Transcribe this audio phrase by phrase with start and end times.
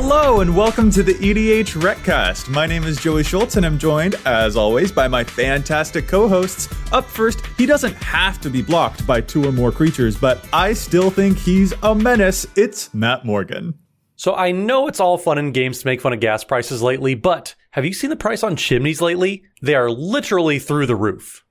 [0.00, 2.48] Hello and welcome to the EDH Recast.
[2.48, 6.68] My name is Joey Schultz and I'm joined, as always, by my fantastic co-hosts.
[6.92, 10.72] Up first, he doesn't have to be blocked by two or more creatures, but I
[10.72, 12.46] still think he's a menace.
[12.54, 13.76] It's Matt Morgan.
[14.14, 17.16] So I know it's all fun and games to make fun of gas prices lately,
[17.16, 19.42] but have you seen the price on chimneys lately?
[19.62, 21.44] They are literally through the roof.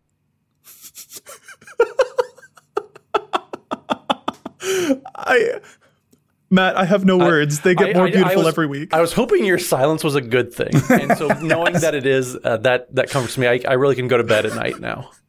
[5.17, 5.59] I
[6.49, 7.59] Matt, I have no words.
[7.61, 8.93] They get I- more I- beautiful was- every week.
[8.93, 12.37] I was hoping your silence was a good thing, and so knowing that it is,
[12.43, 13.47] uh, that that comforts me.
[13.47, 15.11] I, I really can go to bed at night now.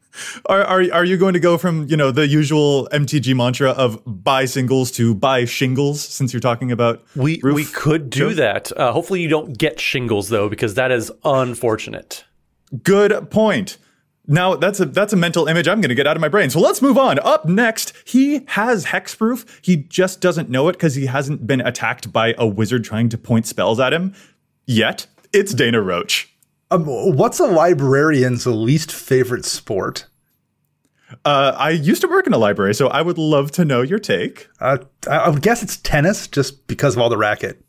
[0.47, 4.01] Are, are are you going to go from you know the usual MTG mantra of
[4.05, 6.01] buy singles to buy shingles?
[6.01, 8.69] Since you're talking about We we could do that.
[8.75, 12.25] Uh, hopefully, you don't get shingles though, because that is unfortunate.
[12.83, 13.77] Good point.
[14.31, 16.51] Now that's a that's a mental image I'm going to get out of my brain.
[16.51, 17.17] So let's move on.
[17.19, 19.43] Up next, he has hexproof.
[19.63, 23.17] He just doesn't know it because he hasn't been attacked by a wizard trying to
[23.17, 24.13] point spells at him
[24.67, 25.07] yet.
[25.33, 26.31] It's Dana Roach.
[26.69, 30.05] Um, what's a librarian's least favorite sport?
[31.25, 33.97] Uh, I used to work in a library, so I would love to know your
[33.97, 34.47] take.
[34.59, 34.77] Uh,
[35.09, 37.65] I I would guess it's tennis, just because of all the racket.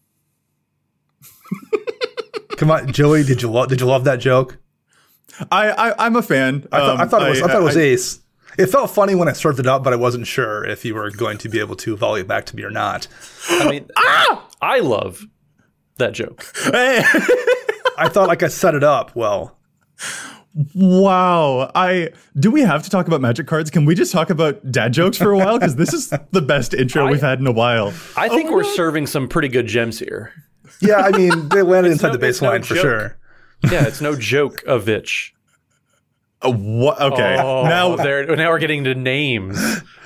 [2.58, 4.58] Come on, Joey, did you love did you love that joke?
[5.50, 6.66] I, I I'm a fan.
[6.72, 8.20] I thought, I Um, thought it was I, thought it was I- ace.
[8.58, 11.10] It felt funny when I served it up, but I wasn't sure if you were
[11.10, 13.06] going to be able to volley it back to me or not.
[13.48, 14.48] I mean, ah!
[14.60, 15.25] I love
[15.98, 16.44] that joke.
[16.64, 17.03] Hey.
[17.97, 19.56] I thought like I set it up well.
[20.75, 21.70] Wow.
[21.75, 23.70] I do we have to talk about magic cards?
[23.70, 25.59] Can we just talk about dad jokes for a while?
[25.59, 27.93] Because this is the best intro we've had in a while.
[28.16, 30.32] I think we're serving some pretty good gems here.
[30.81, 32.82] Yeah, I mean they landed inside no- the it's no baseline for joke.
[32.82, 33.16] sure.
[33.70, 35.34] Yeah, it's no joke of Vitch.
[36.42, 37.00] Uh, what?
[37.00, 37.36] Okay.
[37.38, 39.58] Oh, now, now we're getting to names.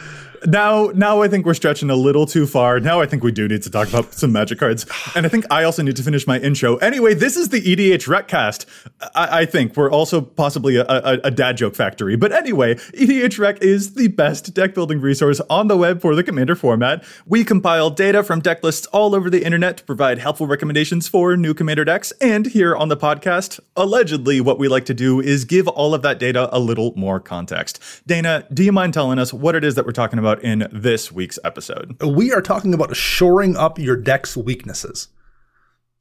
[0.47, 2.81] now, now, I think we're stretching a little too far.
[2.81, 5.47] Now, I think we do need to talk about some magic cards, and I think
[5.51, 6.77] I also need to finish my intro.
[6.77, 8.67] Anyway, this is the EDH Recast.
[9.15, 13.39] I, I think we're also possibly a, a, a dad joke factory, but anyway, EDH
[13.39, 17.05] Rec is the best deck building resource on the web for the Commander format.
[17.27, 21.37] We compile data from deck lists all over the internet to provide helpful recommendations for
[21.37, 25.45] new Commander decks, and here on the podcast, allegedly, what we like to do is
[25.45, 27.81] give all of that data a little more context.
[28.07, 31.13] Dana, do you mind telling us what it is that we're talking about in this
[31.13, 32.03] week's episode?
[32.03, 35.09] We are talking about shoring up your deck's weaknesses.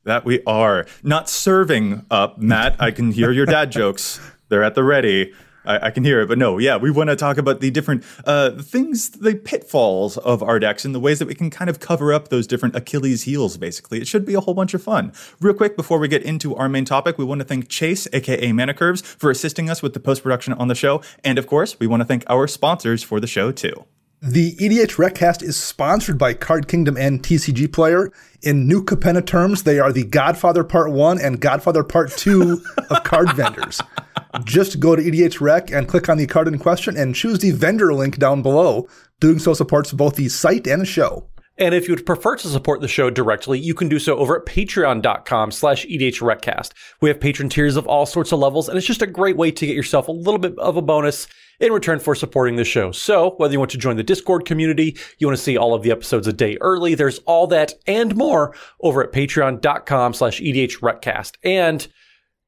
[0.05, 2.75] That we are not serving up, Matt.
[2.79, 4.19] I can hear your dad jokes.
[4.49, 5.33] They're at the ready.
[5.65, 8.03] I, I can hear it, but no, yeah, we want to talk about the different
[8.25, 11.79] uh, things, the pitfalls of our decks, and the ways that we can kind of
[11.79, 13.57] cover up those different Achilles heels.
[13.57, 15.13] Basically, it should be a whole bunch of fun.
[15.39, 18.51] Real quick, before we get into our main topic, we want to thank Chase, aka
[18.51, 21.79] Mana Curves, for assisting us with the post production on the show, and of course,
[21.79, 23.85] we want to thank our sponsors for the show too.
[24.25, 28.09] The EDH Recast is sponsored by Card Kingdom and TCG Player.
[28.41, 33.03] In New Capenna terms, they are the Godfather Part 1 and Godfather Part 2 of
[33.03, 33.81] card vendors.
[34.45, 37.51] Just go to EDH Rec and click on the card in question and choose the
[37.51, 38.87] vendor link down below.
[39.19, 41.27] Doing so supports both the site and the show.
[41.57, 44.37] And if you would prefer to support the show directly, you can do so over
[44.37, 46.71] at patreon.com slash edhrecast.
[47.01, 49.51] We have patron tiers of all sorts of levels, and it's just a great way
[49.51, 51.27] to get yourself a little bit of a bonus
[51.59, 52.91] in return for supporting the show.
[52.91, 55.83] So whether you want to join the Discord community, you want to see all of
[55.83, 60.53] the episodes a day early, there's all that and more over at patreon.com slash E
[60.53, 61.35] edhrecast.
[61.43, 61.87] And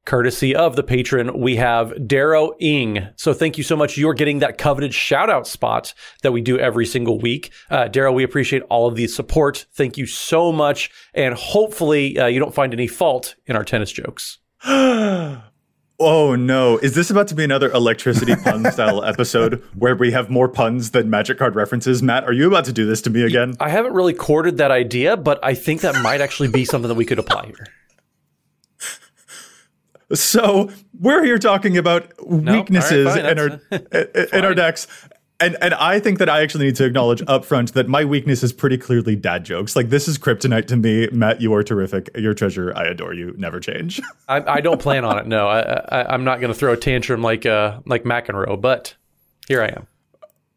[0.04, 3.08] courtesy of the patron, we have Darrow Ing.
[3.16, 3.98] So thank you so much.
[3.98, 5.92] You're getting that coveted shout out spot
[6.22, 7.52] that we do every single week.
[7.70, 9.66] Uh, Darrow, we appreciate all of the support.
[9.72, 10.90] Thank you so much.
[11.12, 14.38] And hopefully uh, you don't find any fault in our tennis jokes.
[15.98, 20.28] Oh no, is this about to be another electricity pun style episode where we have
[20.28, 22.02] more puns than magic card references?
[22.02, 23.54] Matt, are you about to do this to me again?
[23.60, 26.96] I haven't really courted that idea, but I think that might actually be something that
[26.96, 27.66] we could apply here.
[30.12, 30.70] So
[31.00, 34.86] we're here talking about weaknesses all right, fine, in our that's- uh, in our decks.
[35.38, 38.54] And and I think that I actually need to acknowledge upfront that my weakness is
[38.54, 39.76] pretty clearly dad jokes.
[39.76, 41.08] Like this is kryptonite to me.
[41.12, 42.08] Matt, you are terrific.
[42.16, 42.72] You're treasure.
[42.74, 43.34] I adore you.
[43.36, 44.00] Never change.
[44.28, 45.26] I, I don't plan on it.
[45.26, 45.60] No, I,
[45.90, 48.94] I, I'm not going to throw a tantrum like uh, like McEnroe, but
[49.46, 49.86] here I am.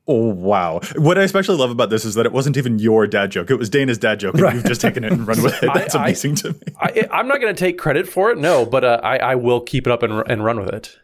[0.07, 0.79] Oh wow!
[0.95, 3.55] What I especially love about this is that it wasn't even your dad joke; it
[3.59, 4.55] was Dana's dad joke, and Right.
[4.55, 5.69] you've just taken it and run with it.
[5.73, 6.59] That's I- amazing to me.
[6.79, 9.59] I, I'm not going to take credit for it, no, but uh, I, I will
[9.61, 10.97] keep it up and, and run with it.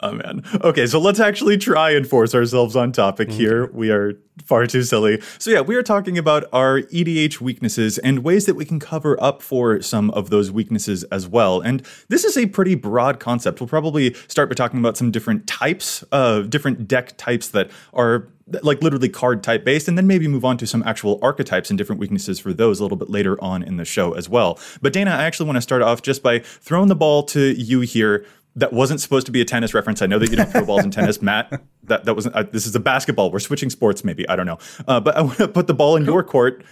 [0.00, 0.42] Oh man.
[0.62, 3.70] Okay, so let's actually try and force ourselves on topic here.
[3.72, 4.12] We are
[4.44, 5.22] far too silly.
[5.38, 9.16] So yeah, we are talking about our EDH weaknesses and ways that we can cover
[9.22, 11.62] up for some of those weaknesses as well.
[11.62, 13.58] And this is a pretty broad concept.
[13.58, 18.28] We'll probably start by talking about some different types, uh, different deck types that are
[18.62, 21.78] like literally card type based, and then maybe move on to some actual archetypes and
[21.78, 24.58] different weaknesses for those a little bit later on in the show as well.
[24.82, 27.80] But Dana, I actually want to start off just by throwing the ball to you
[27.80, 30.02] here that wasn't supposed to be a tennis reference.
[30.02, 31.62] I know that you don't throw balls in tennis, Matt.
[31.84, 32.34] That that wasn't.
[32.34, 33.30] Uh, this is a basketball.
[33.30, 34.28] We're switching sports, maybe.
[34.28, 34.58] I don't know.
[34.88, 36.64] Uh, but I want to put the ball in your court.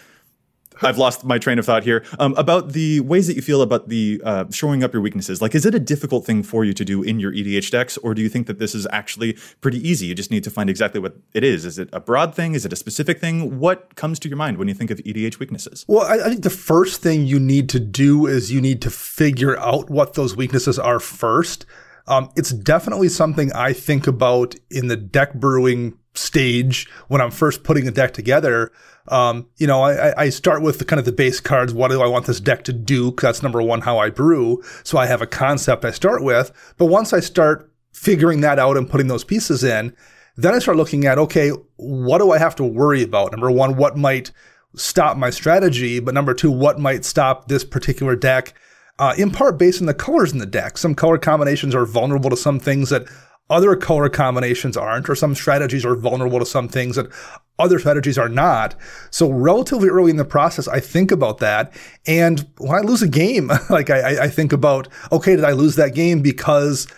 [0.82, 2.04] I've lost my train of thought here.
[2.18, 5.40] Um, about the ways that you feel about the uh, showing up your weaknesses.
[5.40, 8.14] Like, is it a difficult thing for you to do in your EDH decks, or
[8.14, 10.06] do you think that this is actually pretty easy?
[10.06, 11.64] You just need to find exactly what it is.
[11.64, 12.54] Is it a broad thing?
[12.54, 13.58] Is it a specific thing?
[13.58, 15.84] What comes to your mind when you think of EDH weaknesses?
[15.88, 18.90] Well, I, I think the first thing you need to do is you need to
[18.90, 21.66] figure out what those weaknesses are first.
[22.06, 27.64] Um, it's definitely something I think about in the deck brewing stage when I'm first
[27.64, 28.70] putting a deck together.
[29.08, 31.74] Um, you know, I, I- start with the kind of the base cards.
[31.74, 33.10] What do I want this deck to do?
[33.12, 34.62] that's number one, how I brew.
[34.82, 36.52] So I have a concept I start with.
[36.78, 39.94] But once I start figuring that out and putting those pieces in,
[40.36, 43.32] then I start looking at, okay, what do I have to worry about?
[43.32, 44.32] Number one, what might
[44.74, 46.00] stop my strategy?
[46.00, 48.54] But number two, what might stop this particular deck?
[48.98, 50.78] Uh, in part based on the colors in the deck.
[50.78, 53.06] Some color combinations are vulnerable to some things that
[53.50, 57.10] other color combinations aren't, or some strategies are vulnerable to some things that
[57.58, 58.74] other strategies are not.
[59.10, 61.72] So relatively early in the process, I think about that.
[62.06, 65.76] And when I lose a game, like I, I- think about, okay, did I lose
[65.76, 66.88] that game because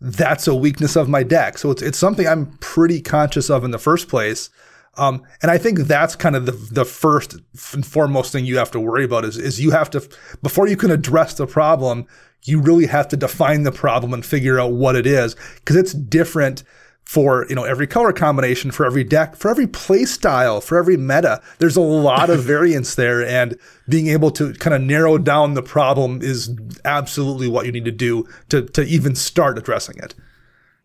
[0.00, 1.58] that's a weakness of my deck?
[1.58, 4.48] So it's, it's something I'm pretty conscious of in the first place.
[4.96, 7.36] Um, and I think that's kind of the the first
[7.72, 10.08] and foremost thing you have to worry about is is you have to
[10.42, 12.06] before you can address the problem,
[12.44, 15.92] you really have to define the problem and figure out what it is because it's
[15.92, 16.62] different
[17.06, 20.96] for you know every color combination, for every deck, for every play style, for every
[20.96, 21.40] meta.
[21.58, 23.56] There's a lot of variance there, and
[23.88, 26.50] being able to kind of narrow down the problem is
[26.84, 30.14] absolutely what you need to do to to even start addressing it.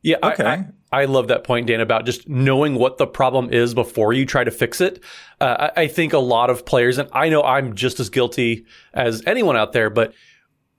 [0.04, 0.44] Yeah, Okay.
[0.44, 0.68] I, I
[1.06, 4.52] love that point, Dan, about just knowing what the problem is before you try to
[4.52, 5.02] fix it.
[5.40, 8.66] Uh, I, I think a lot of players, and I know I'm just as guilty
[8.94, 10.14] as anyone out there, but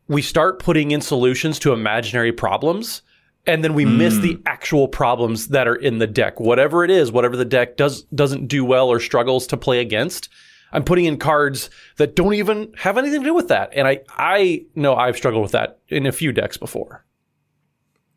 [0.09, 3.03] we start putting in solutions to imaginary problems.
[3.45, 6.39] And then we miss the actual problems that are in the deck.
[6.39, 10.29] Whatever it is, whatever the deck does doesn't do well or struggles to play against,
[10.73, 13.71] I'm putting in cards that don't even have anything to do with that.
[13.73, 17.05] And I I know I've struggled with that in a few decks before.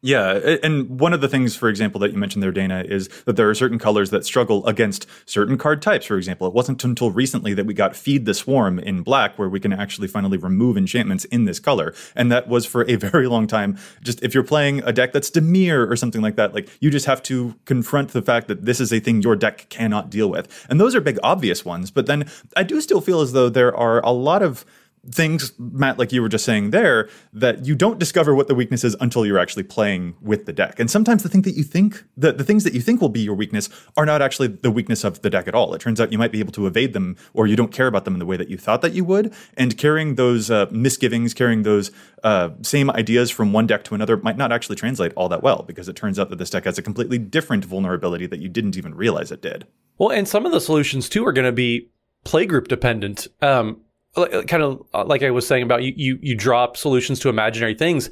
[0.06, 3.38] Yeah, and one of the things, for example, that you mentioned there, Dana, is that
[3.38, 6.06] there are certain colors that struggle against certain card types.
[6.06, 9.50] For example, it wasn't until recently that we got Feed the Swarm in black, where
[9.50, 11.92] we can actually finally remove enchantments in this color.
[12.16, 13.80] And that was for a very long time.
[14.04, 17.07] Just if you're playing a deck that's Dimir or something like that, like you just
[17.07, 20.68] have to confront the fact that this is a thing your deck cannot deal with.
[20.69, 21.90] And those are big, obvious ones.
[21.90, 24.66] But then I do still feel as though there are a lot of
[25.12, 28.84] things, Matt, like you were just saying there, that you don't discover what the weakness
[28.84, 30.80] is until you're actually playing with the deck.
[30.80, 33.21] And sometimes the thing that you think, the, the things that you think will be
[33.21, 35.74] your weakness are not actually the weakness of the deck at all.
[35.74, 38.06] It turns out you might be able to evade them or you don't care about
[38.06, 39.33] them in the way that you thought that you would.
[39.56, 41.92] And carrying those uh, misgivings, carrying those
[42.24, 45.64] uh, same ideas from one deck to another might not actually translate all that well
[45.64, 48.78] because it turns out that this deck has a completely different vulnerability that you didn't
[48.78, 49.68] even realize it did.
[49.97, 51.90] Well, and some of the solutions too are going to be
[52.26, 53.28] playgroup dependent.
[53.42, 53.81] Um,
[54.16, 57.76] kind of uh, like I was saying about you, you, you drop solutions to imaginary
[57.76, 58.10] things.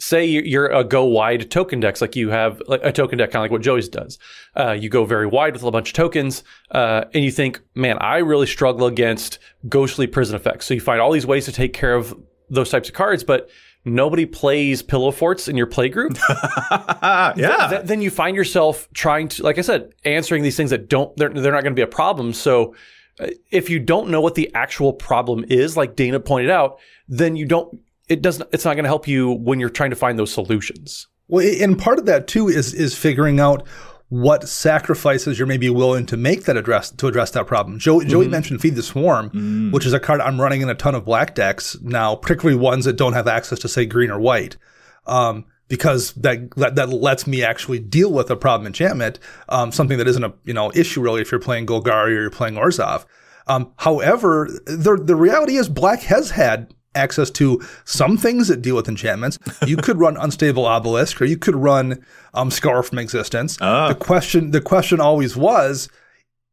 [0.00, 3.40] Say you- you're a go wide token decks, like you have a token deck, kind
[3.40, 4.18] of like what Joey's does.
[4.56, 7.98] Uh, you go very wide with a bunch of tokens, uh, and you think, man,
[8.00, 10.66] I really struggle against ghostly prison effects.
[10.66, 12.14] So you find all these ways to take care of
[12.48, 13.50] those types of cards, but
[13.84, 16.16] nobody plays pillow forts in your playgroup.
[17.36, 17.66] yeah.
[17.70, 21.16] Th- then you find yourself trying to, like I said, answering these things that don't,
[21.16, 22.32] they're, they're not going to be a problem.
[22.32, 22.74] So uh,
[23.50, 27.46] if you don't know what the actual problem is, like Dana pointed out, then you
[27.46, 30.32] don't, it doesn't, it's not going to help you when you're trying to find those
[30.32, 31.06] solutions.
[31.28, 33.66] Well, and part of that too is is figuring out
[34.08, 37.78] what sacrifices you're maybe willing to make that address to address that problem.
[37.78, 40.94] Joey, Joey mentioned Feed the Swarm, which is a card I'm running in a ton
[40.94, 44.56] of black decks now, particularly ones that don't have access to say green or white.
[45.06, 49.98] Um, because that, that that lets me actually deal with a problem enchantment, um, something
[49.98, 53.04] that isn't a you know issue really if you're playing Golgari or you're playing Orzhov.
[53.46, 58.76] Um, however, the the reality is Black has had access to some things that deal
[58.76, 59.38] with enchantments.
[59.66, 63.56] You could run Unstable Obelisk, or you could run um, Scour from Existence.
[63.88, 65.88] The question the question always was,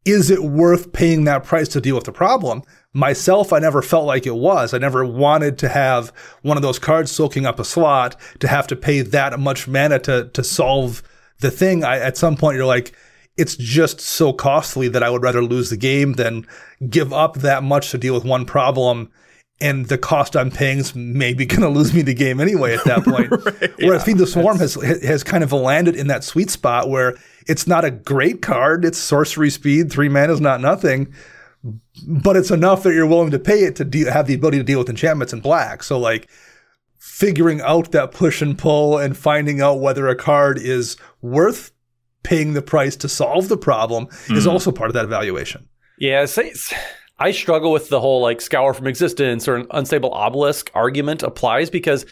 [0.05, 2.61] is it worth paying that price to deal with the problem?
[2.93, 4.73] Myself, I never felt like it was.
[4.73, 8.67] I never wanted to have one of those cards soaking up a slot to have
[8.67, 11.03] to pay that much mana to to solve
[11.39, 11.83] the thing.
[11.83, 12.95] I, at some point, you're like,
[13.35, 16.47] it's just so costly that I would rather lose the game than
[16.89, 19.11] give up that much to deal with one problem.
[19.59, 22.83] And the cost I'm paying is maybe going to lose me the game anyway at
[22.85, 23.31] that point.
[23.79, 27.17] Whereas Feed the Swarm has has kind of landed in that sweet spot where
[27.47, 28.85] it's not a great card.
[28.85, 31.13] It's sorcery speed, three mana is not nothing,
[32.07, 34.63] but it's enough that you're willing to pay it to de- have the ability to
[34.63, 35.83] deal with enchantments in black.
[35.83, 36.29] So like
[36.97, 41.71] figuring out that push and pull and finding out whether a card is worth
[42.23, 44.49] paying the price to solve the problem is hmm.
[44.49, 45.69] also part of that evaluation.
[45.99, 46.53] Yeah, say,
[47.19, 51.69] I struggle with the whole like scour from existence or an unstable obelisk argument applies
[51.69, 52.05] because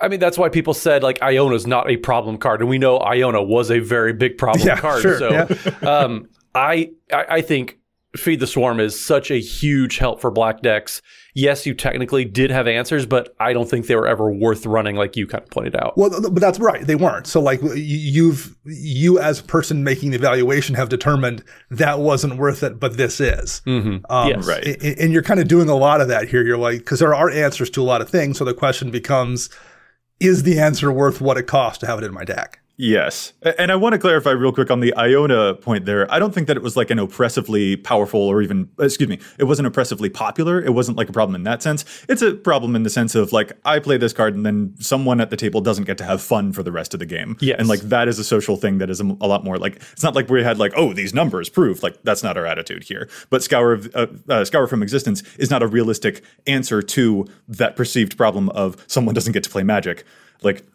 [0.00, 2.98] I mean that's why people said like Iona's not a problem card, and we know
[2.98, 5.02] Iona was a very big problem Yeah, card.
[5.02, 5.46] sure, so yeah.
[5.88, 7.78] um, I, I I think
[8.16, 11.02] Feed the Swarm is such a huge help for black decks.
[11.36, 14.94] Yes, you technically did have answers, but I don't think they were ever worth running,
[14.94, 15.98] like you kind of pointed out.
[15.98, 16.86] Well, but that's right.
[16.86, 17.26] They weren't.
[17.26, 22.62] So like you've, you as a person making the evaluation have determined that wasn't worth
[22.62, 23.62] it, but this is.
[23.66, 24.46] Um, Yes.
[24.46, 24.64] Right.
[24.64, 26.44] a- a- And you're kind of doing a lot of that here.
[26.44, 28.38] You're like, cause there are answers to a lot of things.
[28.38, 29.50] So the question becomes,
[30.26, 32.60] is the answer worth what it costs to have it in my deck?
[32.76, 33.32] Yes.
[33.58, 36.10] And I want to clarify real quick on the Iona point there.
[36.12, 39.44] I don't think that it was like an oppressively powerful or even, excuse me, it
[39.44, 40.60] wasn't oppressively popular.
[40.60, 41.84] It wasn't like a problem in that sense.
[42.08, 45.20] It's a problem in the sense of like, I play this card and then someone
[45.20, 47.36] at the table doesn't get to have fun for the rest of the game.
[47.40, 47.60] Yes.
[47.60, 50.02] And like, that is a social thing that is a, a lot more like, it's
[50.02, 53.08] not like we had like, oh, these numbers prove, like, that's not our attitude here.
[53.30, 57.76] But Scour, of, uh, uh, Scour from Existence is not a realistic answer to that
[57.76, 60.04] perceived problem of someone doesn't get to play magic.
[60.42, 60.66] Like,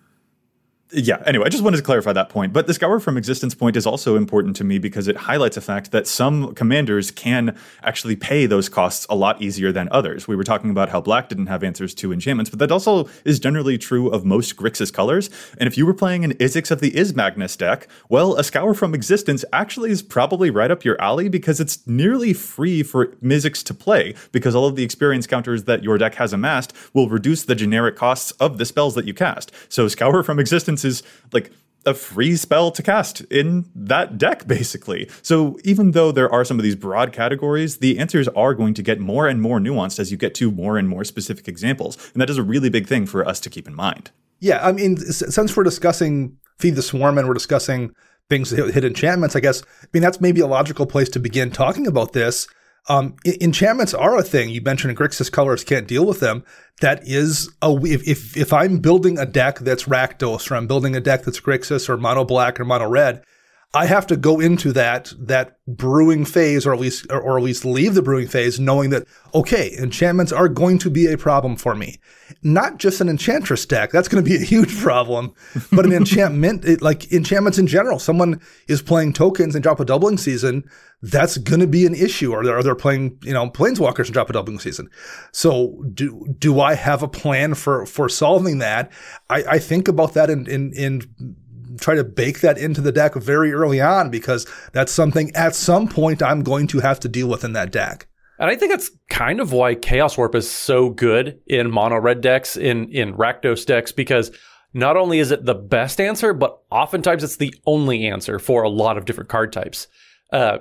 [0.92, 2.52] yeah, anyway, I just wanted to clarify that point.
[2.52, 5.62] But the Scour from Existence point is also important to me because it highlights a
[5.62, 10.28] fact that some commanders can actually pay those costs a lot easier than others.
[10.28, 13.40] We were talking about how Black didn't have answers to enchantments, but that also is
[13.40, 15.30] generally true of most Grixis colors.
[15.60, 18.96] And if you were playing an Mizzix of the Izmagnus deck, well, a Scour from
[18.96, 23.76] Existence actually is probably right up your alley because it's nearly free for Mizzix to
[23.76, 27.54] play because all of the experience counters that your deck has amassed will reduce the
[27.54, 29.52] generic costs of the spells that you cast.
[29.70, 31.52] So Scour from Existence is like
[31.86, 35.10] a free spell to cast in that deck, basically.
[35.22, 38.84] So even though there are some of these broad categories, the answers are going to
[38.84, 41.98] get more and more nuanced as you get to more and more specific examples.
[42.14, 44.12] And that is a really big thing for us to keep in mind.
[44.40, 47.94] Yeah, I mean, since we're discussing Feed the Swarm and we're discussing
[48.30, 51.52] things that hit, enchantments, I guess, I mean, that's maybe a logical place to begin
[51.52, 52.48] talking about this.
[52.88, 54.50] Um, enchantments are a thing.
[54.50, 56.44] You mentioned Grixis colors can't deal with them.
[56.82, 60.96] That is a if, if if I'm building a deck that's Rakdos or I'm building
[60.96, 63.24] a deck that's Grixis or mono black or mono red,
[63.72, 67.44] I have to go into that that brewing phase, or at least or, or at
[67.44, 71.56] least leave the brewing phase, knowing that okay, enchantments are going to be a problem
[71.56, 72.00] for me.
[72.42, 75.36] Not just an enchantress deck, that's going to be a huge problem,
[75.72, 78.00] but an enchantment, it, like enchantments in general.
[78.00, 80.68] Someone is playing tokens and drop a doubling season,
[81.04, 82.32] that's going to be an issue.
[82.32, 84.90] Or they're, or they're playing, you know, planeswalkers and drop a doubling season.
[85.32, 88.92] So do do I have a plan for for solving that?
[89.30, 91.36] I, I think about that in in in
[91.80, 95.88] try to bake that into the deck very early on because that's something at some
[95.88, 98.08] point I'm going to have to deal with in that deck.
[98.40, 102.22] And I think that's kind of why Chaos Warp is so good in mono red
[102.22, 104.32] decks, in in Rakdos decks, because
[104.74, 108.70] not only is it the best answer, but oftentimes it's the only answer for a
[108.70, 109.88] lot of different card types.
[110.32, 110.60] Uh,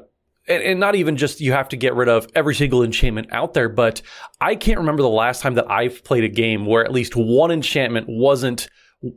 [0.49, 3.55] and, and not even just you have to get rid of every single enchantment out
[3.55, 4.03] there, but
[4.41, 7.51] I can't remember the last time that I've played a game where at least one
[7.51, 8.69] enchantment wasn't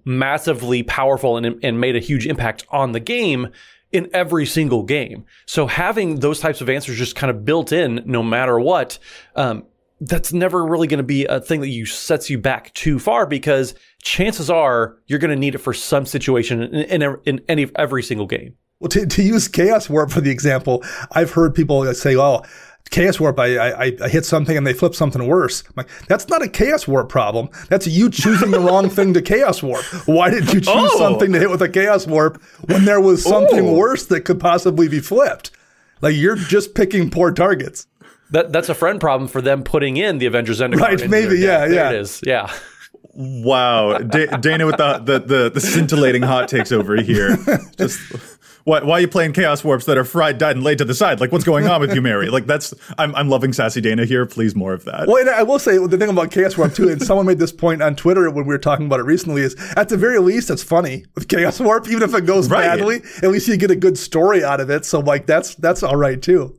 [0.06, 3.50] massively powerful and, and made a huge impact on the game
[3.92, 5.26] in every single game.
[5.46, 8.98] So having those types of answers just kind of built in, no matter what,
[9.36, 9.66] um,
[10.00, 13.28] that's never really going to be a thing that you sets you back too far
[13.28, 17.70] because chances are you're going to need it for some situation in, in, in any
[17.76, 18.56] every single game.
[18.80, 22.42] Well, to, to use Chaos Warp for the example, I've heard people say, "Oh,
[22.92, 26.28] Chaos Warp, I, I I hit something and they flip something worse." I'm like, that's
[26.30, 27.50] not a Chaos Warp problem.
[27.70, 29.84] That's you choosing the wrong thing to Chaos Warp.
[30.06, 30.98] Why did you choose Oh.
[31.00, 33.74] something to hit with a Chaos Warp when there was something Oh.
[33.74, 35.52] worse that could possibly be flipped?
[36.02, 37.88] Like you're just picking poor targets.
[38.32, 40.80] That that's a friend problem for them putting in the Avenger of Zendikar.
[40.80, 41.68] Right, into maybe, their yeah.
[41.68, 41.90] There yeah.
[41.92, 42.22] it is.
[42.26, 42.52] Yeah.
[43.14, 47.38] Wow, Da- Dana with the, the the the scintillating hot takes over here.
[47.78, 48.00] Just
[48.64, 50.94] why why are you playing chaos warps that are fried, dyed, and laid to the
[50.94, 51.20] side?
[51.20, 52.30] Like what's going on with you, Mary?
[52.30, 54.26] Like that's I'm I'm loving sassy Dana here.
[54.26, 55.08] Please more of that.
[55.08, 57.52] Well, and I will say the thing about Chaos Warp too, and someone made this
[57.52, 60.50] point on Twitter when we were talking about it recently, is at the very least
[60.50, 62.62] it's funny with Chaos Warp, even if it goes Right.
[62.62, 63.02] badly.
[63.24, 64.86] At least you get a good story out of it.
[64.86, 66.58] So like that's that's all right too.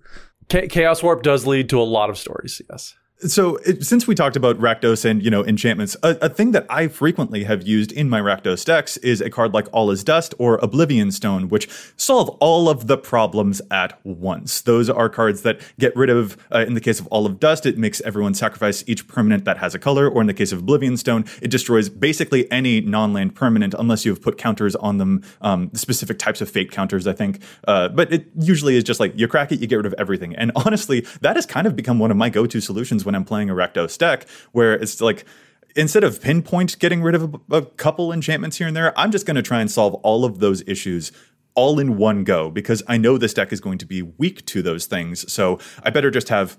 [0.49, 2.61] Chaos Warp does lead to a lot of stories.
[2.71, 2.95] Yes.
[3.25, 6.67] So, it, since we talked about Rakdos and you know enchantments, a, a thing that
[6.69, 10.35] I frequently have used in my Rakdos decks is a card like All Is Dust
[10.39, 14.61] or Oblivion Stone, which solve all of the problems at once.
[14.63, 17.65] Those are cards that get rid of, uh, in the case of All Is Dust,
[17.65, 20.59] it makes everyone sacrifice each permanent that has a color, or in the case of
[20.59, 25.23] Oblivion Stone, it destroys basically any non-land permanent unless you have put counters on them,
[25.43, 27.41] um, specific types of fate counters, I think.
[27.69, 30.35] Uh, but it usually is just like you crack it, you get rid of everything.
[30.35, 33.51] And honestly, that has kind of become one of my go-to solutions when I'm playing
[33.51, 35.25] a Rakdos deck, where it's like
[35.75, 39.27] instead of pinpoint getting rid of a, a couple enchantments here and there, I'm just
[39.27, 41.13] going to try and solve all of those issues
[41.55, 44.63] all in one go because I know this deck is going to be weak to
[44.63, 45.31] those things.
[45.31, 46.59] So I better just have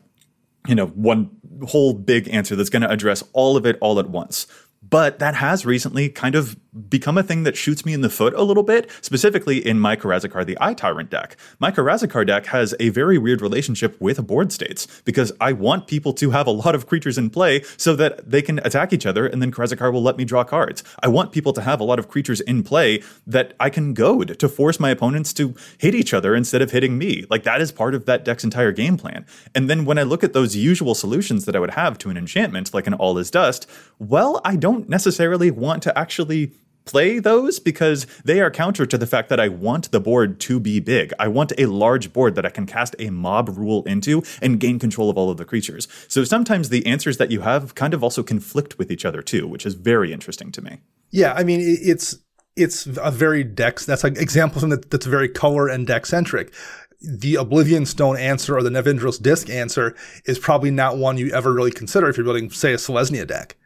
[0.68, 1.30] you know, one
[1.68, 4.48] whole big answer that's going to address all of it all at once.
[4.82, 6.58] But that has recently kind of
[6.90, 9.96] become a thing that shoots me in the foot a little bit, specifically in my
[9.96, 11.38] Karazikar the Eye Tyrant deck.
[11.60, 16.14] My Karazikar deck has a very weird relationship with board states because I want people
[16.14, 19.26] to have a lot of creatures in play so that they can attack each other
[19.28, 20.84] and then Karazikar will let me draw cards.
[21.02, 24.40] I want people to have a lot of creatures in play that I can goad
[24.40, 27.26] to force my opponents to hit each other instead of hitting me.
[27.30, 29.26] Like that is part of that deck's entire game plan.
[29.54, 32.18] And then when I look at those usual solutions that I would have to an
[32.18, 36.54] enchantment, like an All Is Dust, well, I don't necessarily want to actually
[36.86, 40.60] play those because they are counter to the fact that I want the board to
[40.60, 41.14] be big.
[41.20, 44.80] I want a large board that I can cast a mob rule into and gain
[44.80, 45.88] control of all of the creatures.
[46.08, 49.48] So sometimes the answers that you have kind of also conflict with each other too,
[49.48, 50.80] which is very interesting to me.
[51.12, 52.18] Yeah, I mean it's
[52.56, 53.86] it's a very dex.
[53.86, 56.54] That's an example something that, that's very color and deck centric.
[57.02, 61.52] The Oblivion Stone answer or the Nevinyrral's Disk answer is probably not one you ever
[61.52, 63.58] really consider if you're building, say, a Selesnya deck.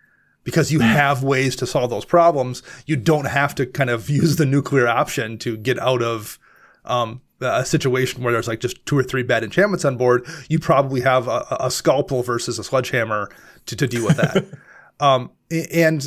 [0.48, 2.63] Because you have ways to solve those problems.
[2.86, 6.39] You don't have to kind of use the nuclear option to get out of
[6.86, 10.25] um, a situation where there's like just two or three bad enchantments on board.
[10.48, 13.29] You probably have a, a scalpel versus a sledgehammer
[13.66, 14.46] to, to deal with that.
[15.05, 16.05] um, and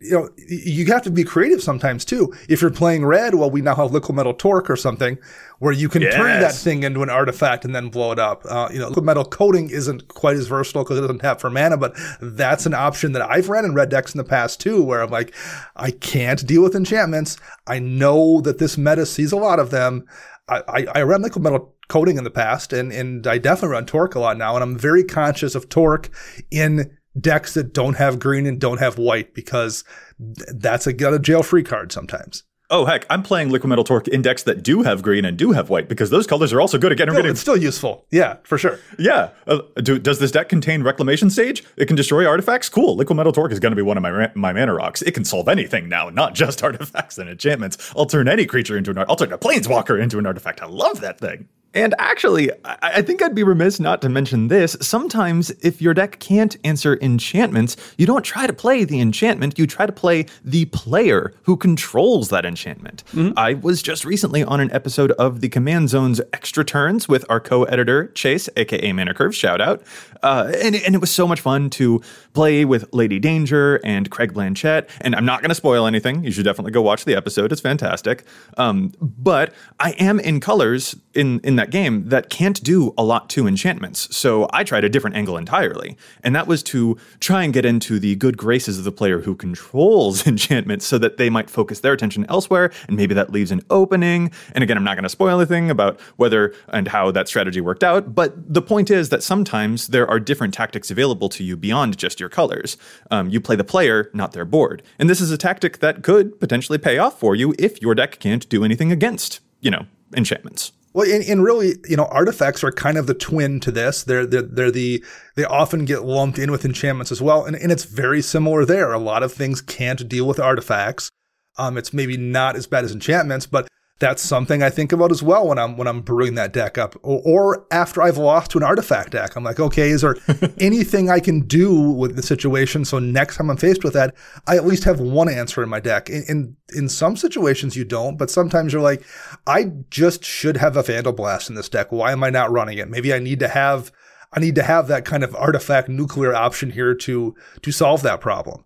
[0.00, 2.32] you know, you have to be creative sometimes too.
[2.48, 5.18] If you're playing red, well, we now have Liquimetal Torque or something
[5.58, 8.44] where you can turn that thing into an artifact and then blow it up.
[8.48, 11.76] Uh, you know, Liquimetal Coating isn't quite as versatile because it doesn't tap for mana,
[11.76, 15.02] but that's an option that I've ran in red decks in the past too, where
[15.02, 15.34] I'm like,
[15.74, 17.36] I can't deal with enchantments.
[17.66, 20.06] I know that this meta sees a lot of them.
[20.48, 23.86] I, I, I ran liquid metal coating in the past and, and I definitely run
[23.86, 24.54] torque a lot now.
[24.54, 26.10] And I'm very conscious of torque
[26.50, 29.84] in decks that don't have green and don't have white because
[30.18, 32.44] that's a get a jail free card sometimes.
[32.70, 35.70] Oh heck, I'm playing Liquimetal Torque in decks that do have green and do have
[35.70, 38.04] white because those colors are also good at getting rid it's still useful.
[38.10, 38.78] Yeah, for sure.
[38.98, 39.30] Yeah.
[39.46, 41.64] Uh, do, does this deck contain Reclamation Sage?
[41.78, 42.68] It can destroy artifacts.
[42.68, 42.94] Cool.
[42.98, 45.00] Liquimetal Torque is going to be one of my ra- my mana rocks.
[45.00, 47.92] It can solve anything now, not just artifacts and enchantments.
[47.96, 48.98] I'll turn any creature into an.
[48.98, 50.60] ar- I'll turn a planeswalker into an artifact.
[50.60, 51.48] I love that thing.
[51.74, 54.76] And actually, I I think I'd be remiss not to mention this.
[54.80, 59.66] Sometimes, if your deck can't answer enchantments, you don't try to play the enchantment, you
[59.66, 63.04] try to play the player who controls that enchantment.
[63.36, 67.40] I was just recently on an episode of the Command Zone's Extra Turns with our
[67.40, 69.82] co editor, Chase, aka Mana Curve, shout out.
[70.22, 72.00] Uh, and, and it was so much fun to
[72.32, 74.88] play with Lady Danger and Craig Blanchett.
[75.00, 76.24] And I'm not going to spoil anything.
[76.24, 77.52] You should definitely go watch the episode.
[77.52, 78.24] It's fantastic.
[78.56, 83.28] Um, but I am in colors in, in that game that can't do a lot
[83.30, 84.14] to enchantments.
[84.16, 85.96] So I tried a different angle entirely.
[86.24, 89.34] And that was to try and get into the good graces of the player who
[89.34, 92.72] controls enchantments so that they might focus their attention elsewhere.
[92.86, 94.30] And maybe that leaves an opening.
[94.54, 97.84] And again, I'm not going to spoil anything about whether and how that strategy worked
[97.84, 98.14] out.
[98.14, 102.20] But the point is that sometimes there are different tactics available to you beyond just
[102.20, 102.76] your colors.
[103.10, 104.82] Um, you play the player, not their board.
[104.98, 108.18] And this is a tactic that could potentially pay off for you if your deck
[108.18, 110.72] can't do anything against, you know, enchantments.
[110.94, 114.02] Well, and, and really, you know, artifacts are kind of the twin to this.
[114.02, 115.04] They're, they're, they're the,
[115.36, 117.44] they often get lumped in with enchantments as well.
[117.44, 118.92] And, and it's very similar there.
[118.92, 121.10] A lot of things can't deal with artifacts.
[121.58, 123.68] Um, it's maybe not as bad as enchantments, but
[124.00, 126.94] that's something I think about as well when I'm when I'm brewing that deck up,
[127.02, 129.34] or, or after I've lost to an artifact deck.
[129.34, 130.16] I'm like, okay, is there
[130.58, 134.14] anything I can do with the situation so next time I'm faced with that,
[134.46, 136.08] I at least have one answer in my deck.
[136.08, 139.02] In in, in some situations you don't, but sometimes you're like,
[139.46, 141.90] I just should have a Vandal Blast in this deck.
[141.90, 142.88] Why am I not running it?
[142.88, 143.90] Maybe I need to have
[144.32, 148.20] I need to have that kind of artifact nuclear option here to to solve that
[148.20, 148.64] problem.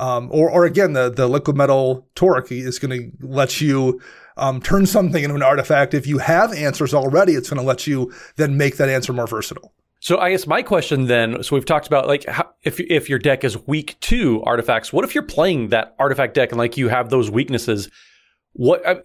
[0.00, 4.00] Um, or, or again, the, the Liquimetal Torque is going to let you
[4.36, 5.94] um, turn something into an artifact.
[5.94, 9.26] If you have answers already, it's going to let you then make that answer more
[9.26, 9.74] versatile.
[10.00, 13.20] So I guess my question then, so we've talked about like how, if if your
[13.20, 16.88] deck is weak to artifacts, what if you're playing that artifact deck and like you
[16.88, 17.88] have those weaknesses?
[18.54, 18.96] What I,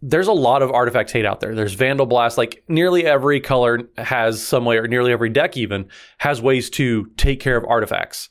[0.00, 1.56] there's a lot of artifact hate out there.
[1.56, 2.38] There's Vandal Blast.
[2.38, 7.06] Like nearly every color has some way, or nearly every deck even has ways to
[7.16, 8.28] take care of artifacts.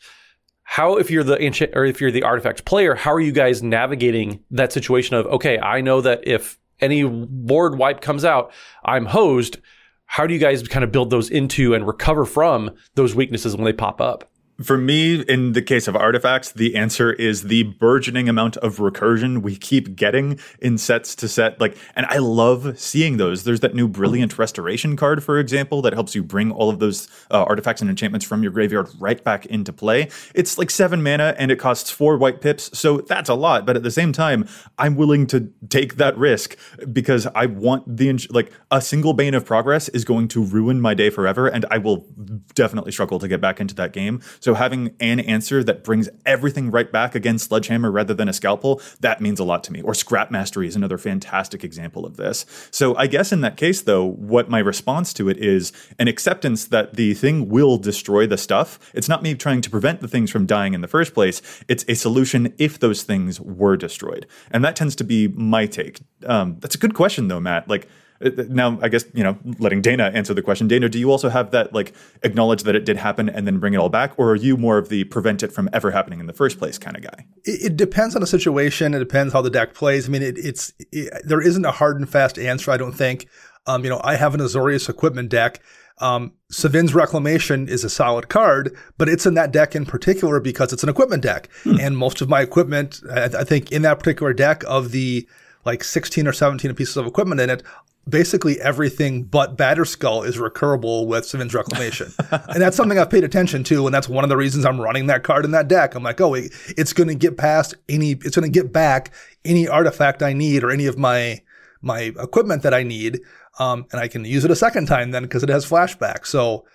[0.73, 3.61] How, if you're the ancient or if you're the artifact player, how are you guys
[3.61, 8.51] navigating that situation of okay, I know that if any board wipe comes out,
[8.83, 9.59] I'm hosed
[10.07, 13.65] how do you guys kind of build those into and recover from those weaknesses when
[13.65, 14.29] they pop up?
[14.61, 19.41] For me, in the case of artifacts, the answer is the burgeoning amount of recursion
[19.41, 21.59] we keep getting in sets to set.
[21.59, 23.45] Like, and I love seeing those.
[23.45, 27.07] There's that new Brilliant Restoration card, for example, that helps you bring all of those
[27.31, 30.09] uh, artifacts and enchantments from your graveyard right back into play.
[30.35, 33.65] It's like seven mana and it costs four white pips, so that's a lot.
[33.65, 36.55] But at the same time, I'm willing to take that risk
[36.91, 40.93] because I want the like a single bane of progress is going to ruin my
[40.93, 42.05] day forever, and I will
[42.53, 44.21] definitely struggle to get back into that game.
[44.43, 48.81] So having an answer that brings everything right back against Sledgehammer rather than a scalpel,
[48.99, 49.81] that means a lot to me.
[49.81, 52.45] Or Scrap Mastery is another fantastic example of this.
[52.69, 56.65] So I guess in that case, though, what my response to it is an acceptance
[56.65, 58.91] that the thing will destroy the stuff.
[58.93, 61.41] It's not me trying to prevent the things from dying in the first place.
[61.69, 64.27] It's a solution if those things were destroyed.
[64.51, 66.01] And that tends to be my take.
[66.25, 67.69] Um, that's a good question, though, Matt.
[67.69, 67.87] Like,
[68.21, 71.51] now i guess you know letting dana answer the question dana do you also have
[71.51, 74.13] that like acknowledge that it did happen and then bring it all back?
[74.17, 76.77] Or are you more of the prevent it from ever happening in the first place
[76.77, 77.25] kind of guy?
[77.43, 78.93] It, it depends on the situation.
[78.93, 80.07] It depends how the deck plays.
[80.07, 83.27] I mean it, it's it, there isn't a hard and fast answer i don't think.
[83.65, 85.59] Um, you know i have an azorius equipment deck.
[85.99, 90.73] Um, Sevinne's Reclamation is a solid card, but it's in that deck in particular because
[90.73, 91.49] it's an equipment deck.
[91.63, 91.79] Hmm.
[91.79, 95.27] And most of my equipment, I, I, think in that particular deck of the
[95.65, 97.63] like 16 or 17 pieces of equipment in it,
[98.07, 102.11] basically everything but Batterskull is recurable with Sevinne's Reclamation.
[102.31, 103.85] and that's something I've paid attention to.
[103.85, 105.95] And that's one of the reasons I'm running that card in that deck.
[105.95, 109.13] I'm like, oh, it's going to get past any, it's going to get back
[109.45, 111.41] any artifact I need or any of my,
[111.81, 113.21] my equipment that I need.
[113.59, 116.25] Um, and I can use it a second time then because it has flashback.
[116.25, 116.65] So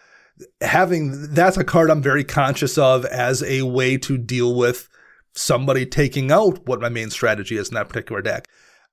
[0.61, 4.89] having, that's a card I'm very conscious of as a way to deal with
[5.35, 8.49] somebody taking out what my main strategy is in that particular deck.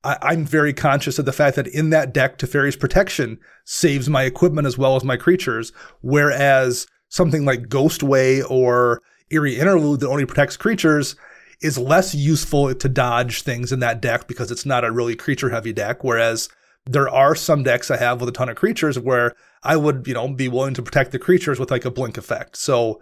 [0.06, 4.24] I, am very conscious of the fact that in that deck, Teferi's Protection saves my
[4.24, 10.26] equipment as well as my creatures, whereas something like Ghostway or Eerie Interlude that only
[10.26, 11.16] protects creatures
[11.62, 15.50] is less useful to dodge things in that deck because it's not a really creature
[15.50, 16.04] heavy deck.
[16.04, 16.50] Whereas
[16.86, 20.14] there are some decks I have with a ton of creatures where I would, you
[20.14, 22.58] know, be willing to protect the creatures with like a blink effect.
[22.58, 23.02] So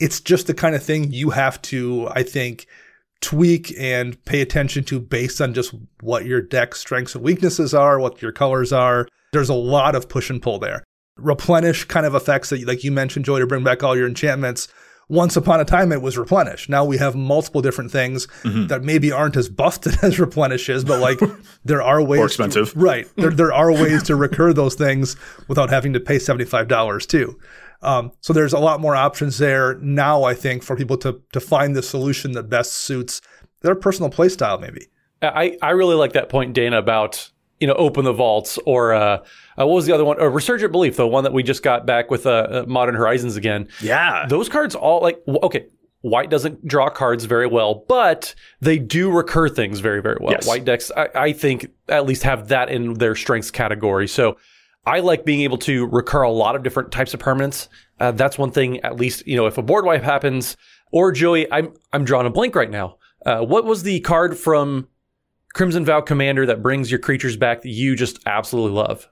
[0.00, 2.66] it's just the kind of thing you have to, I think,
[3.20, 7.98] tweak and pay attention to based on just what your deck strengths and weaknesses are,
[7.98, 9.06] what your colors are.
[9.32, 10.84] There's a lot of push and pull there.
[11.16, 14.68] Replenish kind of effects that, like you mentioned, Joey, to bring back all your enchantments.
[15.08, 16.68] Once upon a time, it was replenish.
[16.68, 18.68] Now we have multiple different things mm-hmm.
[18.68, 21.18] that maybe aren't as buffed as replenish is, but like
[21.64, 22.18] there are ways.
[22.18, 22.72] More expensive.
[22.72, 23.08] To, right.
[23.16, 25.16] There, there are ways to recur those things
[25.48, 27.38] without having to pay $75 too.
[27.82, 31.40] Um, so there's a lot more options there now, I think, for people to to
[31.40, 33.20] find the solution that best suits
[33.62, 34.86] their personal playstyle, maybe.
[35.22, 39.02] I, I really like that point, Dana, about you know open the vaults or uh,
[39.06, 39.22] uh,
[39.56, 40.18] what was the other one?
[40.18, 42.94] Or uh, Resurgent Belief, the one that we just got back with uh, uh, Modern
[42.94, 43.68] Horizons again.
[43.80, 45.66] Yeah, those cards all like okay.
[46.02, 50.32] White doesn't draw cards very well, but they do recur things very, very well.
[50.32, 50.46] Yes.
[50.46, 54.08] White decks, I, I think, at least have that in their strengths category.
[54.08, 54.38] So
[54.86, 57.68] I like being able to recur a lot of different types of permanents.
[57.98, 60.56] Uh, that's one thing, at least, you know, if a board wipe happens,
[60.90, 62.96] or Joey, I'm, I'm drawing a blank right now.
[63.26, 64.88] Uh, what was the card from
[65.52, 69.06] Crimson Vow Commander that brings your creatures back that you just absolutely love?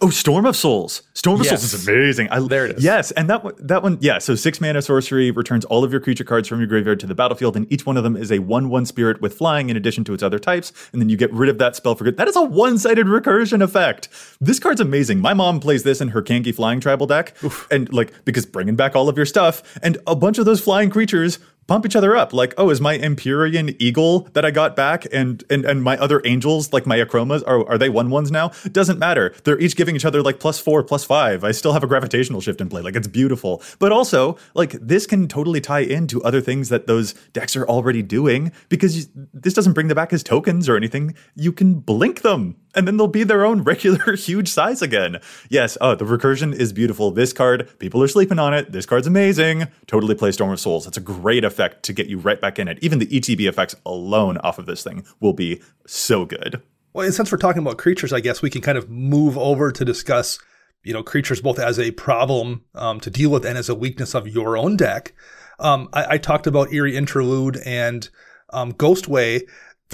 [0.00, 1.02] Oh, Storm of Souls.
[1.14, 1.60] Storm of yes.
[1.60, 2.28] Souls is amazing.
[2.30, 2.84] I, there it is.
[2.84, 4.18] Yes, and that one, that one, yeah.
[4.18, 7.14] So six mana sorcery returns all of your creature cards from your graveyard to the
[7.14, 10.14] battlefield, and each one of them is a one-one spirit with flying in addition to
[10.14, 10.72] its other types.
[10.92, 12.16] And then you get rid of that spell for good.
[12.16, 14.08] That is a one-sided recursion effect.
[14.40, 15.20] This card's amazing.
[15.20, 17.66] My mom plays this in her Kangee flying tribal deck, Oof.
[17.70, 20.90] and like because bringing back all of your stuff, and a bunch of those flying
[20.90, 22.32] creatures pump each other up.
[22.32, 26.20] Like, oh, is my Empyrean Eagle that I got back and and and my other
[26.24, 28.52] angels, like my Akromas, are are they one ones now?
[28.70, 29.34] Doesn't matter.
[29.44, 31.44] They're each giving each other like plus four, plus five.
[31.44, 32.82] I still have a gravitational shift in play.
[32.82, 33.62] Like it's beautiful.
[33.78, 38.02] But also, like this can totally tie into other things that those decks are already
[38.02, 41.14] doing because you, this doesn't bring them back as tokens or anything.
[41.34, 45.20] You can blink them and then they'll be their own regular huge size again.
[45.48, 47.10] Yes, oh, the recursion is beautiful.
[47.10, 48.72] This card, people are sleeping on it.
[48.72, 49.68] This card's amazing.
[49.86, 50.86] Totally play Storm of Souls.
[50.86, 52.78] It's a great effect to get you right back in it.
[52.82, 56.62] Even the ETB effects alone off of this thing will be so good.
[56.92, 59.72] Well, and since we're talking about creatures, I guess we can kind of move over
[59.72, 60.38] to discuss,
[60.84, 64.14] you know, creatures both as a problem um, to deal with and as a weakness
[64.14, 65.12] of your own deck.
[65.58, 68.08] Um, I, I, talked about Eerie Interlude and
[68.52, 69.42] um, Ghostway.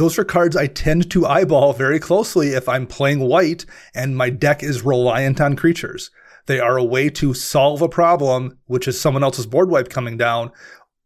[0.01, 4.31] Those are cards I tend to eyeball very closely if I'm playing white and my
[4.31, 6.11] deck is reliant on creatures.
[6.47, 10.17] They are a way to solve a problem, which is someone else's board wipe coming
[10.17, 10.53] down,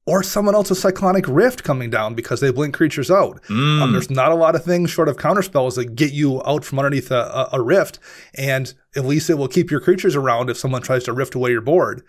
[0.06, 3.42] or someone else's cyclonic rift coming down because they blink creatures out.
[3.48, 3.82] Mm.
[3.82, 6.78] Um, there's not a lot of things short of counterspells that get you out from
[6.78, 7.98] underneath a, a, rift,
[8.36, 11.50] and at least it will keep your creatures around if someone tries to rift away
[11.50, 12.04] your board.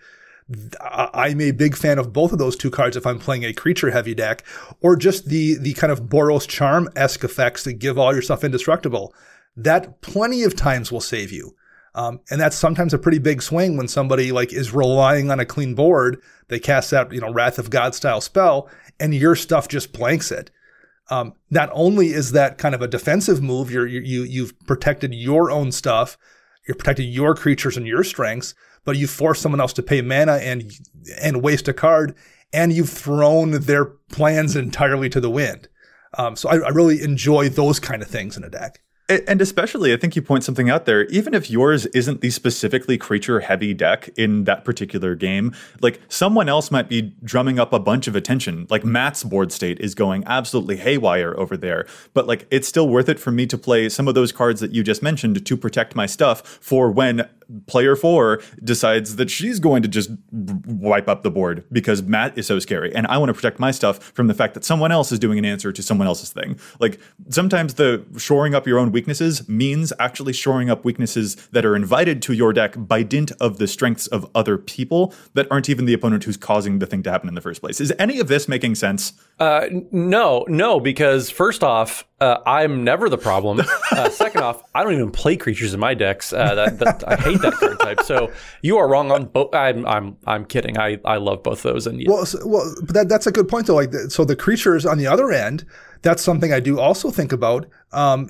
[0.80, 3.90] I'm a big fan of both of those two cards if I'm playing a creature
[3.90, 4.44] heavy deck,
[4.80, 8.44] or just the the kind of Boros Charm esque effects that give all your stuff
[8.44, 9.14] indestructible.
[9.56, 11.56] That plenty of times will save you.
[11.96, 15.46] Um, and that's sometimes a pretty big swing when somebody like is relying on a
[15.46, 16.20] clean board.
[16.48, 18.68] They cast that, you know, Wrath of God style spell
[19.00, 20.50] and your stuff just blanks it.
[21.08, 25.50] Um, not only is that kind of a defensive move, you're, you, you've protected your
[25.50, 26.18] own stuff,
[26.66, 28.54] you're protecting your creatures and your strengths,
[28.86, 30.72] but you force someone else to pay mana and,
[31.20, 32.14] and waste a card
[32.52, 35.68] and you've thrown their plans entirely to the wind.
[36.16, 38.80] Um, so I, I really enjoy those kind of things in a deck.
[39.08, 41.04] And especially, I think you point something out there.
[41.06, 46.48] Even if yours isn't the specifically creature heavy deck in that particular game, like someone
[46.48, 48.66] else might be drumming up a bunch of attention.
[48.68, 51.86] Like Matt's board state is going absolutely haywire over there.
[52.14, 54.72] But like, it's still worth it for me to play some of those cards that
[54.72, 57.28] you just mentioned to protect my stuff for when
[57.66, 62.46] player four decides that she's going to just wipe up the board because Matt is
[62.46, 62.94] so scary.
[62.94, 65.38] And I want to protect my stuff from the fact that someone else is doing
[65.38, 66.58] an answer to someone else's thing.
[66.80, 71.76] Like sometimes the shoring up your own weaknesses means actually shoring up weaknesses that are
[71.76, 75.84] invited to your deck by dint of the strengths of other people that aren't even
[75.84, 77.80] the opponent who's causing the thing to happen in the first place.
[77.80, 79.12] Is any of this making sense?
[79.38, 83.60] Uh, no, no, because first off, uh, I'm never the problem.
[83.92, 86.30] Uh, second off, I don't even play creatures in my decks.
[86.32, 88.02] Uh, that, that, I hate that card type.
[88.02, 89.54] So you are wrong on both.
[89.54, 90.76] I'm, I'm, I'm kidding.
[90.76, 91.86] I, I love both those.
[91.86, 93.76] And well, so, well, but that, that's a good point though.
[93.76, 95.64] Like, so the creatures on the other end,
[96.02, 97.66] that's something I do also think about.
[97.92, 98.28] Um,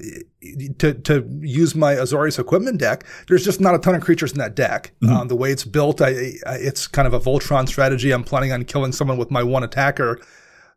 [0.78, 4.38] to to use my Azorius equipment deck, there's just not a ton of creatures in
[4.38, 4.92] that deck.
[5.02, 5.16] Mm-hmm.
[5.16, 8.12] Um, the way it's built, I, I, it's kind of a Voltron strategy.
[8.12, 10.20] I'm planning on killing someone with my one attacker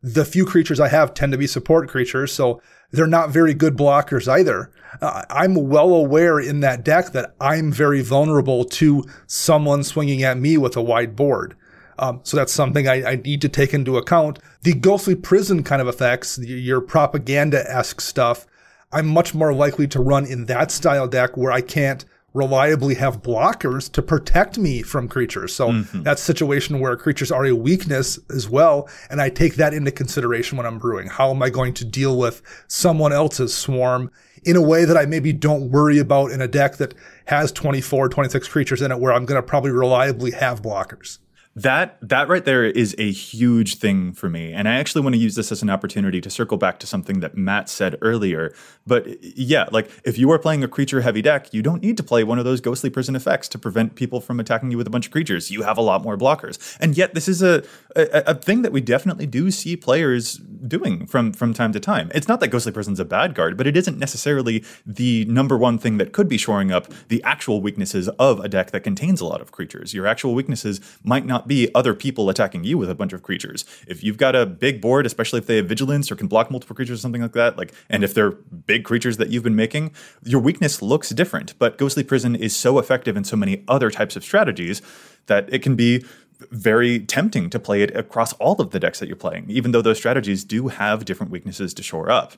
[0.01, 3.77] the few creatures I have tend to be support creatures, so they're not very good
[3.77, 4.71] blockers either.
[5.01, 10.37] Uh, I'm well aware in that deck that I'm very vulnerable to someone swinging at
[10.37, 11.55] me with a wide board.
[11.99, 14.39] Um, so that's something I, I, need to take into account.
[14.61, 18.47] The ghostly prison kind of effects, your propaganda esque stuff,
[18.91, 22.05] I'm much more likely to run in that style deck where I can't
[22.39, 25.53] reliably have blockers to protect me from creatures.
[25.53, 26.03] So mm-hmm.
[26.03, 28.89] that's a situation where creatures are a weakness as well.
[29.09, 31.07] And I take that into consideration when I'm brewing.
[31.07, 34.09] How am I going to deal with someone else's swarm
[34.43, 38.09] in a way that I maybe don't worry about in a deck that has 24,
[38.09, 41.19] 26 creatures in it where I'm going to probably reliably have blockers
[41.63, 44.53] that that right there is a huge thing for me.
[44.53, 47.19] And i actually want to use this as an opportunity to circle back to something
[47.19, 48.53] that matt said earlier.
[48.87, 52.03] But yeah like if you are playing a creature heavy deck you don't need to
[52.03, 54.89] play one of those ghostly prison effects to prevent people from attacking you with a
[54.89, 55.51] bunch of creatures.
[55.51, 56.77] You have a lot more blockers.
[56.79, 57.63] And yet this is a
[57.95, 60.35] a, a thing that we definitely do see players
[60.67, 62.11] doing from from time to time.
[62.15, 65.77] It's not that ghostly prison's a bad card but it isn't necessarily the number one
[65.77, 69.25] thing that could be shoring up the actual weaknesses of a deck that contains a
[69.25, 69.93] lot of creatures.
[69.93, 73.65] Your actual weaknesses might not be other people attacking you with a bunch of creatures.
[73.87, 76.77] If you've got a big board, especially if they have vigilance or can block multiple
[76.77, 79.91] creatures or something like that, like and if they're big creatures that you've been making,
[80.23, 81.59] your weakness looks different.
[81.59, 84.81] But Ghostly Prison is so effective in so many other types of strategies
[85.25, 86.05] that it can be
[86.51, 89.81] very tempting to play it across all of the decks that you're playing, even though
[89.81, 92.33] those strategies do have different weaknesses to shore up.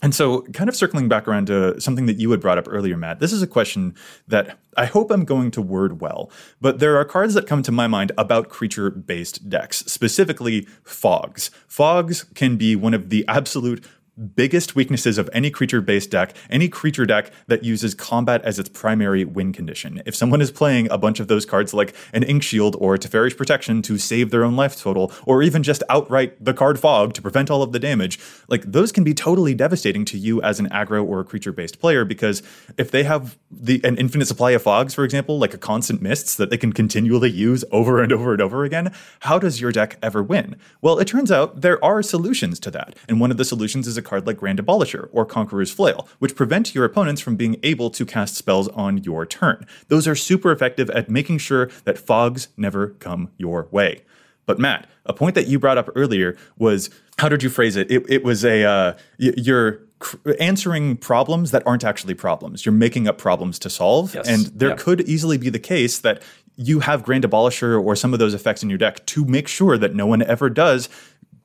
[0.00, 2.96] And so, kind of circling back around to something that you had brought up earlier,
[2.96, 3.96] Matt, this is a question
[4.28, 6.30] that I hope I'm going to word well,
[6.60, 11.50] but there are cards that come to my mind about creature based decks, specifically fogs.
[11.66, 13.84] Fogs can be one of the absolute
[14.18, 18.68] biggest weaknesses of any creature based deck, any creature deck that uses combat as its
[18.68, 20.02] primary win condition.
[20.06, 23.34] If someone is playing a bunch of those cards like an Ink Shield or Teferi's
[23.34, 27.22] Protection to save their own life total, or even just outright the card Fog to
[27.22, 30.68] prevent all of the damage, like those can be totally devastating to you as an
[30.70, 32.42] aggro or a creature based player because
[32.76, 36.34] if they have the an infinite supply of fogs, for example, like a constant mists
[36.36, 39.96] that they can continually use over and over and over again, how does your deck
[40.02, 40.56] ever win?
[40.80, 42.96] Well, it turns out there are solutions to that.
[43.08, 46.34] And one of the solutions is a card like Grand Abolisher or Conqueror's Flail, which
[46.34, 49.66] prevent your opponents from being able to cast spells on your turn.
[49.88, 54.02] Those are super effective at making sure that fogs never come your way.
[54.46, 57.90] But Matt, a point that you brought up earlier was how did you phrase it?
[57.90, 62.64] It, it was a uh, y- you're cr- answering problems that aren't actually problems.
[62.64, 64.26] You're making up problems to solve, Yes.
[64.26, 64.76] and there Yeah.
[64.76, 66.22] could easily be the case that
[66.56, 69.76] you have Grand Abolisher or some of those effects in your deck to make sure
[69.78, 70.88] that no one ever does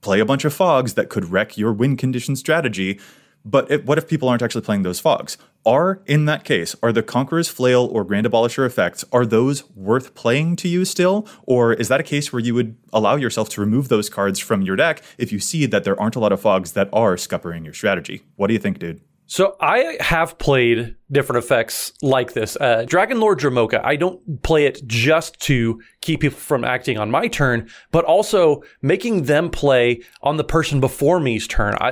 [0.04, 3.00] play a bunch of fogs that could wreck your win condition strategy.
[3.46, 5.38] But if, what if people aren't actually playing those fogs?
[5.66, 10.14] Are, in that case, are the Conqueror's Flail or Grand Abolisher effects, are those worth
[10.14, 11.28] playing to you still?
[11.44, 14.62] Or is that a case where you would allow yourself to remove those cards from
[14.62, 17.64] your deck if you see that there aren't a lot of fogs that are scuppering
[17.66, 18.24] your strategy?
[18.36, 19.02] What do you think, dude?
[19.26, 22.58] So I have played different effects like this.
[22.60, 27.10] Uh, Dragon Lord Dromoka, I don't play it just to keep people from acting on
[27.10, 31.76] my turn, but also making them play on the person before me's turn.
[31.80, 31.92] I,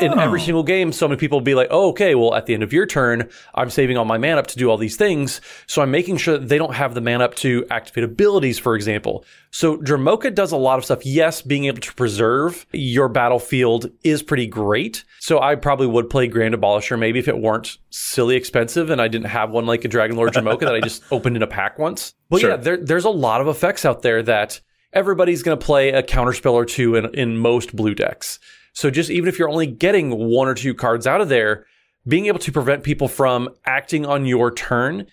[0.00, 0.44] In every Oh.
[0.44, 2.72] single game, so many people will be like, oh, okay, well, at the end of
[2.72, 5.40] your turn, I'm saving all my mana up to do all these things.
[5.66, 8.74] So I'm making sure that they don't have the mana up to activate abilities, for
[8.74, 9.24] example.
[9.50, 11.04] So Dromoka does a lot of stuff.
[11.04, 15.04] Yes, being able to preserve your battlefield is pretty great.
[15.20, 19.08] So I probably would play Grand Abolisher maybe if it weren't silly expensive and I
[19.08, 21.78] didn't have one like a Dragon Lord Dromoka that I just opened in a pack
[21.78, 22.14] once.
[22.30, 22.50] But Sure.
[22.50, 24.60] yeah, there, there's a lot of effects out there that
[24.92, 28.38] everybody's going to play a counterspell or two in, in most blue decks.
[28.72, 31.66] So just even if you're only getting one or two cards out of there,
[32.08, 35.06] being able to prevent people from acting on your turn,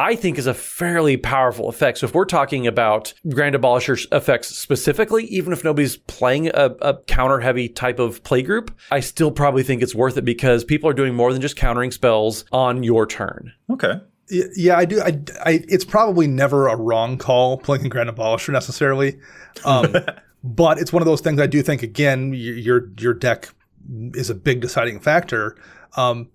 [0.00, 1.98] I think is a fairly powerful effect.
[1.98, 6.96] So if we're talking about Grand Abolisher effects specifically, even if nobody's playing a, a
[7.06, 10.88] counter heavy type of play group, I still probably think it's worth it because people
[10.88, 13.52] are doing more than just countering spells on your turn.
[13.68, 14.00] Okay.
[14.56, 15.02] Yeah, I do.
[15.02, 19.18] I, I, it's probably never a wrong call playing Grand Abolisher necessarily,
[19.66, 19.94] um,
[20.42, 21.38] but it's one of those things.
[21.38, 23.50] I do think again, your your deck
[24.14, 25.56] is a big deciding factor.
[25.96, 26.30] Um,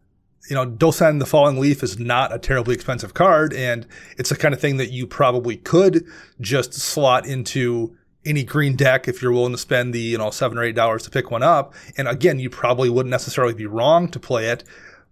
[0.49, 4.36] you know, Dosan the Falling Leaf is not a terribly expensive card, and it's the
[4.36, 6.05] kind of thing that you probably could
[6.39, 10.58] just slot into any green deck if you're willing to spend the you know seven
[10.58, 11.73] or eight dollars to pick one up.
[11.97, 14.63] And again, you probably wouldn't necessarily be wrong to play it.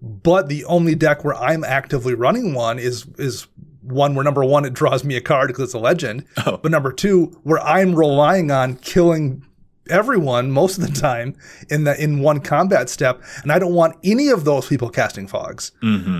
[0.01, 3.47] But the only deck where I'm actively running one is is
[3.81, 6.57] one where number one it draws me a card because it's a legend, oh.
[6.57, 9.45] but number two where I'm relying on killing
[9.89, 11.35] everyone most of the time
[11.69, 15.27] in the in one combat step, and I don't want any of those people casting
[15.27, 15.71] fogs.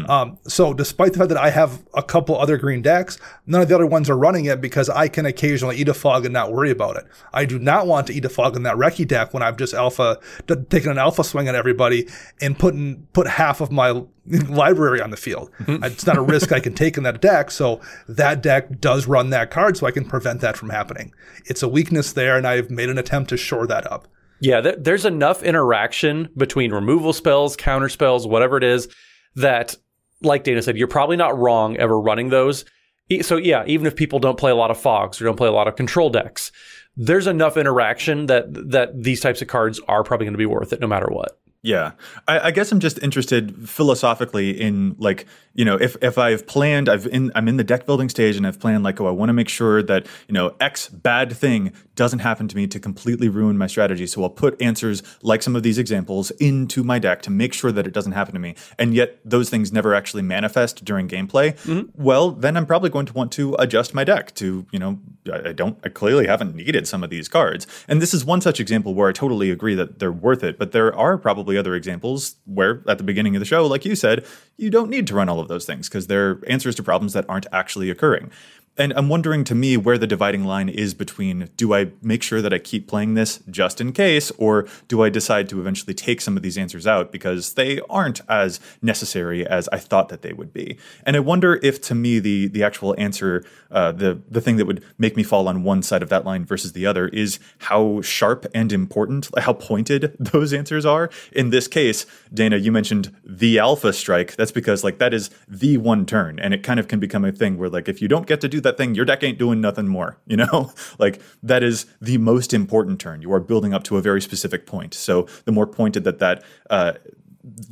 [0.09, 3.69] Um, so despite the fact that I have a couple other green decks, none of
[3.69, 6.51] the other ones are running it because I can occasionally eat a fog and not
[6.51, 7.05] worry about it.
[7.33, 9.73] I do not want to eat a fog in that Reki deck when I've just
[9.73, 12.07] alpha d- taking an alpha swing at everybody
[12.41, 14.03] and putting put half of my
[14.49, 15.51] library on the field.
[15.59, 15.83] Mm-hmm.
[15.83, 17.51] It's not a risk I can take in that deck.
[17.51, 21.13] So that deck does run that card, so I can prevent that from happening.
[21.45, 24.07] It's a weakness there, and I've made an attempt to shore that up.
[24.39, 28.87] Yeah, there, there's enough interaction between removal spells, counter spells, whatever it is,
[29.35, 29.75] that,
[30.21, 32.65] like Dana said, you're probably not wrong ever running those.
[33.09, 35.47] E- So, yeah, even if people don't play a lot of fogs or don't play
[35.47, 36.51] a lot of control decks,
[36.95, 40.71] there's enough interaction that that these types of cards are probably going to be worth
[40.73, 41.39] it no matter what.
[41.65, 41.93] Yeah,
[42.27, 46.89] I, I guess I'm just interested philosophically in like you know if if I've planned
[46.89, 49.29] I've in I'm in the deck building stage and I've planned like oh I want
[49.29, 53.29] to make sure that you know X bad thing doesn't happen to me to completely
[53.29, 54.07] ruin my strategy.
[54.07, 57.71] So I'll put answers like some of these examples into my deck to make sure
[57.71, 58.55] that it doesn't happen to me.
[58.77, 61.53] And yet those things never actually manifest during gameplay.
[61.63, 62.03] Mm-hmm.
[62.03, 64.99] Well, then I'm probably going to want to adjust my deck to you know
[65.31, 67.67] I, I don't I clearly haven't needed some of these cards.
[67.87, 70.73] And this is one such example where I totally agree that they're worth it but
[70.73, 74.25] there are probably other examples where at the beginning of the show like you said
[74.57, 77.25] you don't need to run all of those things because they're answers to problems that
[77.29, 78.31] aren't actually occurring
[78.75, 82.41] and I'm wondering to me where the dividing line is between do I make sure
[82.41, 86.21] that I keep playing this just in case, or do I decide to eventually take
[86.21, 90.33] some of these answers out because they aren't as necessary as I thought that they
[90.33, 90.77] would be?
[91.05, 94.65] And I wonder if to me the the actual answer, uh, the the thing that
[94.65, 98.01] would make me fall on one side of that line versus the other is how
[98.01, 101.11] sharp and important, how pointed those answers are.
[101.31, 104.35] In this case, Dana, you mentioned the alpha strike.
[104.35, 107.31] That's because like that is the one turn, and it kind of can become a
[107.31, 109.61] thing where like if you don't get to do that thing, your deck ain't doing
[109.61, 110.17] nothing more.
[110.33, 113.21] You know, like that is the most important turn.
[113.21, 114.95] You are building up to a very specific point.
[114.95, 116.93] So the more pointed that that uh,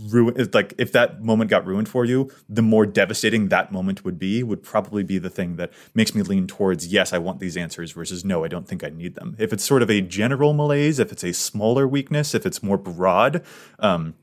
[0.09, 4.19] ruin like if that moment got ruined for you the more devastating that moment would
[4.19, 7.55] be would probably be the thing that makes me lean towards yes i want these
[7.55, 10.51] answers versus no i don't think i need them if it's sort of a general
[10.51, 13.41] malaise if it's a smaller weakness if it's more broad
[13.79, 14.13] um,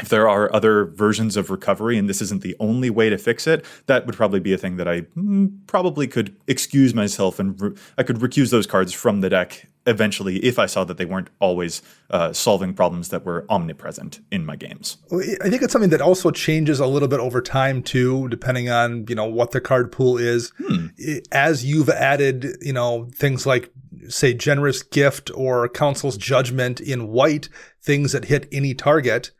[0.00, 3.46] if there are other versions of recovery and this isn't the only way to fix
[3.46, 7.60] it, that would probably be a thing that I mm, probably could excuse myself and
[7.60, 11.04] re- I could recuse those cards from the deck eventually if I saw that they
[11.04, 14.96] weren't always uh, solving problems that were omnipresent in my games.
[15.12, 19.06] I think it's something that also changes a little bit over time too, depending on
[19.08, 20.52] you know what the card pool is.
[20.58, 20.86] Hmm.
[21.30, 23.70] As you've added, you know things like
[24.08, 27.48] say generous gift or council's judgment in white,
[27.80, 29.30] things that hit any target.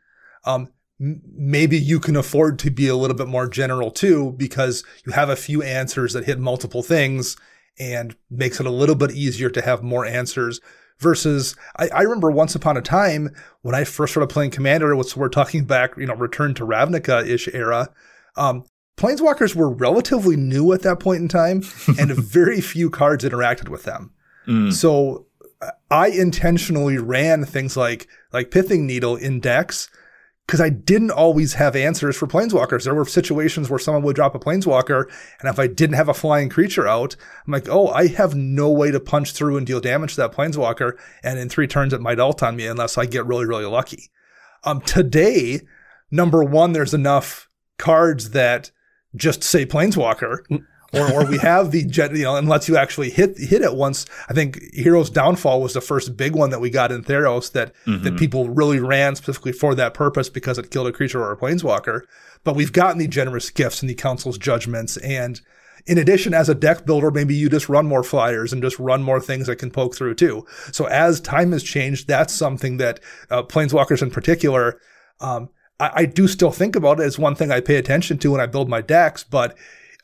[0.45, 0.69] Um,
[0.99, 5.13] m- maybe you can afford to be a little bit more general too, because you
[5.13, 7.35] have a few answers that hit multiple things
[7.77, 10.61] and makes it a little bit easier to have more answers
[10.99, 15.19] versus I, I remember once upon a time when I first started playing Commander, so
[15.19, 17.89] we're talking back, you know, return to Ravnica-ish era.
[18.35, 18.65] Um,
[18.97, 21.63] Planeswalkers were relatively new at that point in time,
[21.99, 24.11] and very few cards interacted with them.
[24.71, 25.25] So
[25.61, 29.89] uh, I intentionally ran things like like Pithing Needle in decks
[30.45, 32.83] because I didn't always have answers for planeswalkers.
[32.83, 35.05] There were situations where someone would drop a planeswalker,
[35.39, 37.15] and if I didn't have a flying creature out,
[37.45, 40.33] I'm like, oh, I have no way to punch through and deal damage to that
[40.33, 40.93] planeswalker,
[41.23, 44.11] and in three turns it might ult on me unless I get really, really lucky.
[44.63, 45.61] Um, today,
[46.11, 48.71] number one, there's enough cards that
[49.15, 50.39] just say planeswalker.
[50.95, 54.05] Or, or we have the jet, you know, unless you actually hit hit it once.
[54.29, 57.73] I think Hero's Downfall was the first big one that we got in Theros that
[58.03, 61.37] that people really ran specifically for that purpose because it killed a creature or a
[61.37, 62.01] planeswalker.
[62.43, 65.41] But we've gotten the generous gifts and the council's judgments, and
[65.85, 69.03] in addition, as a deck builder, maybe you just run more flyers and just run
[69.03, 70.45] more things that can poke through too.
[70.71, 74.79] So as time has changed, that's something that uh, planeswalkers in particular.
[75.19, 78.31] Um, I, I do still think about it as one thing I pay attention to
[78.31, 79.55] when I build my decks, but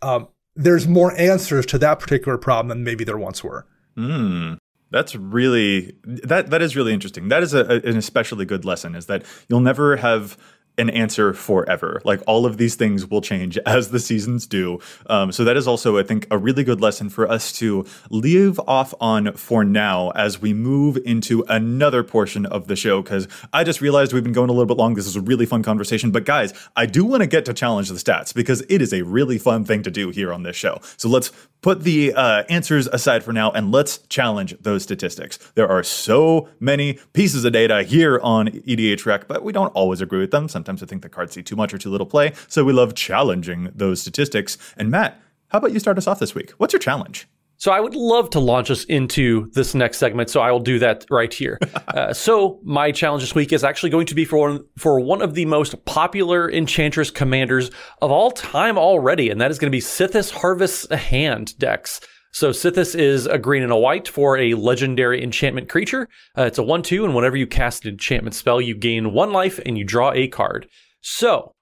[0.01, 3.65] um, there's more answers to that particular problem than maybe there once were.
[3.95, 4.53] Hmm.
[4.89, 7.29] That's really that that is really interesting.
[7.29, 10.37] That is a- an especially good lesson is that you'll never have
[10.77, 12.01] an answer forever.
[12.03, 14.79] Like all of these things will change as the seasons do.
[15.07, 18.59] Um, so that is also, I think, a really good lesson for us to leave
[18.67, 23.01] off on for now as we move into another portion of the show.
[23.01, 24.95] Because I just realized we've been going a little bit long.
[24.95, 26.11] This is a really fun conversation.
[26.11, 29.03] But guys, I do want to get to challenge the stats because it is a
[29.03, 30.79] really fun thing to do here on this show.
[30.97, 35.37] So let's put the uh, answers aside for now and let's challenge those statistics.
[35.53, 40.01] There are so many pieces of data here on EDH Rec, but we don't always
[40.01, 40.47] agree with them.
[40.47, 42.33] Sometimes I think the cards see too much or too little play.
[42.47, 44.57] So we love challenging those statistics.
[44.77, 46.51] And Matt, how about you start us off this week?
[46.51, 47.27] What's your challenge?
[47.61, 50.31] So I would love to launch us into this next segment.
[50.31, 51.59] So I will do that right here.
[51.89, 55.21] uh, so my challenge this week is actually going to be for one, for one
[55.21, 57.69] of the most popular Enchantress commanders
[58.01, 62.01] of all time already, and that is going to be Sythis Harvest Hand decks.
[62.31, 66.07] So Sythis is a green and a white for a legendary enchantment creature.
[66.37, 69.59] Uh, it's a one-two, and whenever you cast an enchantment spell, you gain one life
[69.65, 70.67] and you draw a card.
[71.01, 71.53] So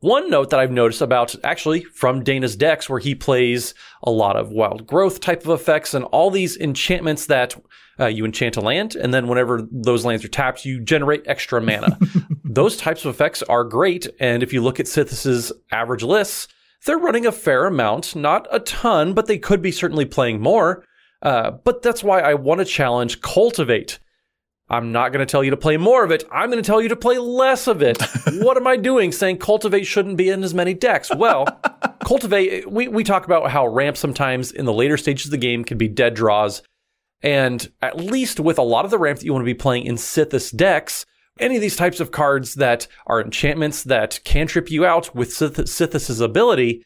[0.00, 4.36] one note that I've noticed about actually from Dana's decks, where he plays a lot
[4.36, 7.54] of wild growth type of effects and all these enchantments that
[7.98, 11.60] uh, you enchant a land, and then whenever those lands are tapped, you generate extra
[11.60, 11.98] mana.
[12.44, 16.48] those types of effects are great, and if you look at Sythis' average lists,
[16.86, 20.84] they're running a fair amount, not a ton, but they could be certainly playing more.
[21.22, 23.98] Uh, but that's why I want to challenge Cultivate.
[24.70, 26.22] I'm not going to tell you to play more of it.
[26.30, 28.00] I'm going to tell you to play less of it.
[28.34, 31.10] what am I doing saying Cultivate shouldn't be in as many decks?
[31.14, 31.44] Well,
[32.04, 35.64] Cultivate, we, we talk about how ramp sometimes in the later stages of the game
[35.64, 36.62] can be dead draws.
[37.20, 39.86] And at least with a lot of the ramp that you want to be playing
[39.86, 41.04] in Sythis decks,
[41.40, 45.32] any of these types of cards that are enchantments that can trip you out with
[45.32, 46.84] Sith- Sythis' ability,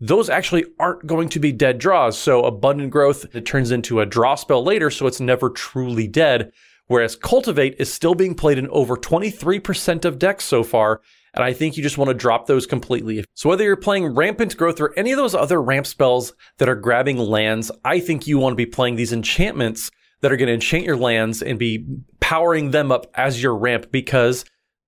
[0.00, 2.18] those actually aren't going to be dead draws.
[2.18, 6.52] So abundant growth, it turns into a draw spell later, so it's never truly dead.
[6.88, 11.00] Whereas cultivate is still being played in over 23% of decks so far.
[11.34, 13.24] And I think you just want to drop those completely.
[13.34, 16.74] So whether you're playing rampant growth or any of those other ramp spells that are
[16.76, 19.90] grabbing lands, I think you want to be playing these enchantments
[20.20, 21.86] that are going to enchant your lands and be
[22.20, 24.44] powering them up as your ramp because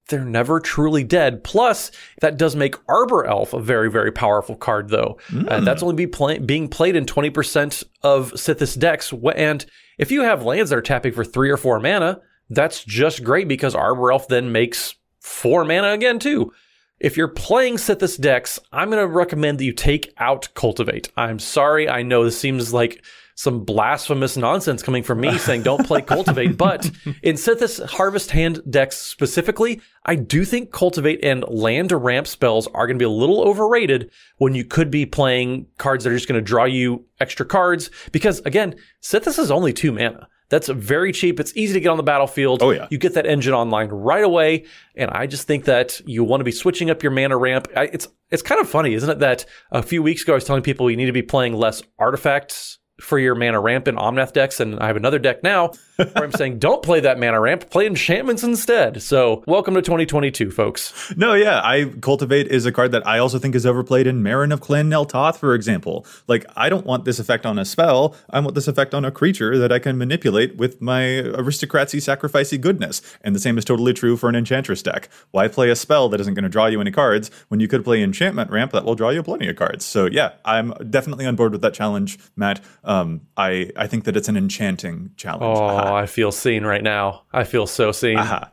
[0.08, 1.44] they're never truly dead.
[1.44, 5.18] Plus, that does make Arbor Elf a very, very powerful card, though.
[5.48, 9.12] Uh, that's only be play- being played in 20% of Sythis decks.
[9.36, 9.64] And
[9.98, 13.48] if you have lands that are tapping for three or four mana, that's just great
[13.48, 16.52] because Arbor Elf then makes four mana again, too.
[17.00, 21.12] If you're playing Sythis decks, I'm going to recommend that you take out Cultivate.
[21.16, 23.04] I'm sorry, I know this seems like
[23.38, 26.90] some blasphemous nonsense coming from me saying don't play Cultivate, but
[27.22, 32.66] in Sythis Harvest Hand decks specifically, I do think Cultivate and land to ramp spells
[32.66, 36.16] are going to be a little overrated when you could be playing cards that are
[36.16, 37.92] just going to draw you extra cards.
[38.10, 40.26] Because again, Sythis is only two mana.
[40.48, 41.38] That's very cheap.
[41.38, 42.60] It's easy to get on the battlefield.
[42.60, 42.88] Oh, yeah.
[42.90, 44.64] You get that engine online right away.
[44.96, 47.68] And I just think that you want to be switching up your mana ramp.
[47.76, 49.20] I, it's, it's kind of funny, isn't it?
[49.20, 51.84] That a few weeks ago I was telling people you need to be playing less
[52.00, 56.24] artifacts for your mana ramp in Omnath decks, and I have another deck now where
[56.24, 59.02] I'm saying don't play that mana ramp, play enchantments instead.
[59.02, 61.12] So welcome to 2022, folks.
[61.16, 64.52] No, yeah, I cultivate is a card that I also think is overplayed in Meren
[64.52, 66.06] of Clan Nel Toth, for example.
[66.26, 68.14] Like, I don't want this effect on a spell.
[68.30, 72.60] I want this effect on a creature that I can manipulate with my aristocracy sacrificey
[72.60, 73.02] goodness.
[73.22, 75.08] And the same is totally true for an enchantress deck.
[75.30, 77.84] Why play a spell that isn't going to draw you any cards when you could
[77.84, 79.84] play enchantment ramp that will draw you plenty of cards?
[79.84, 82.60] So yeah, I'm definitely on board with that challenge, Matt.
[82.88, 85.58] Um, I I think that it's an enchanting challenge.
[85.58, 85.94] Oh, Aha.
[85.94, 87.22] I feel seen right now.
[87.32, 88.18] I feel so seen.
[88.18, 88.50] Aha.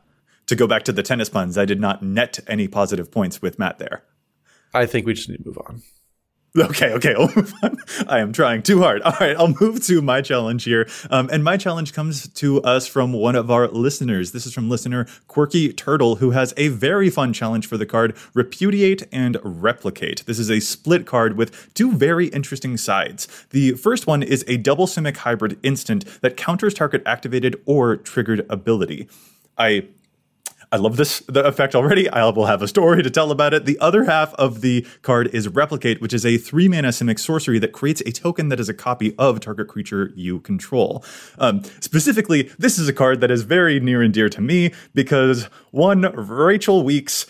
[0.48, 3.58] To go back to the tennis puns, I did not net any positive points with
[3.58, 4.04] Matt there.
[4.74, 5.82] I think we just need to move on.
[6.66, 7.78] Okay, okay, I'll move on.
[8.08, 9.02] I am trying too hard.
[9.02, 10.88] All right, I'll move to my challenge here.
[11.10, 14.32] Um, and my challenge comes to us from one of our listeners.
[14.32, 18.16] This is from listener Quirky Turtle, who has a very fun challenge for the card
[18.34, 20.26] Repudiate and Replicate.
[20.26, 23.28] This is a split card with two very interesting sides.
[23.50, 28.46] The first one is a double simic hybrid instant that counters target activated or triggered
[28.50, 29.10] ability.
[29.58, 29.88] I
[30.76, 32.10] I love this the effect already.
[32.10, 33.64] I will have a story to tell about it.
[33.64, 37.60] The other half of the card is Replicate, which is a three mana simic sorcery
[37.60, 41.02] that creates a token that is a copy of target creature you control.
[41.40, 45.46] Um, specifically, this is a card that is very near and dear to me because
[45.72, 47.26] one, Rachel Weeks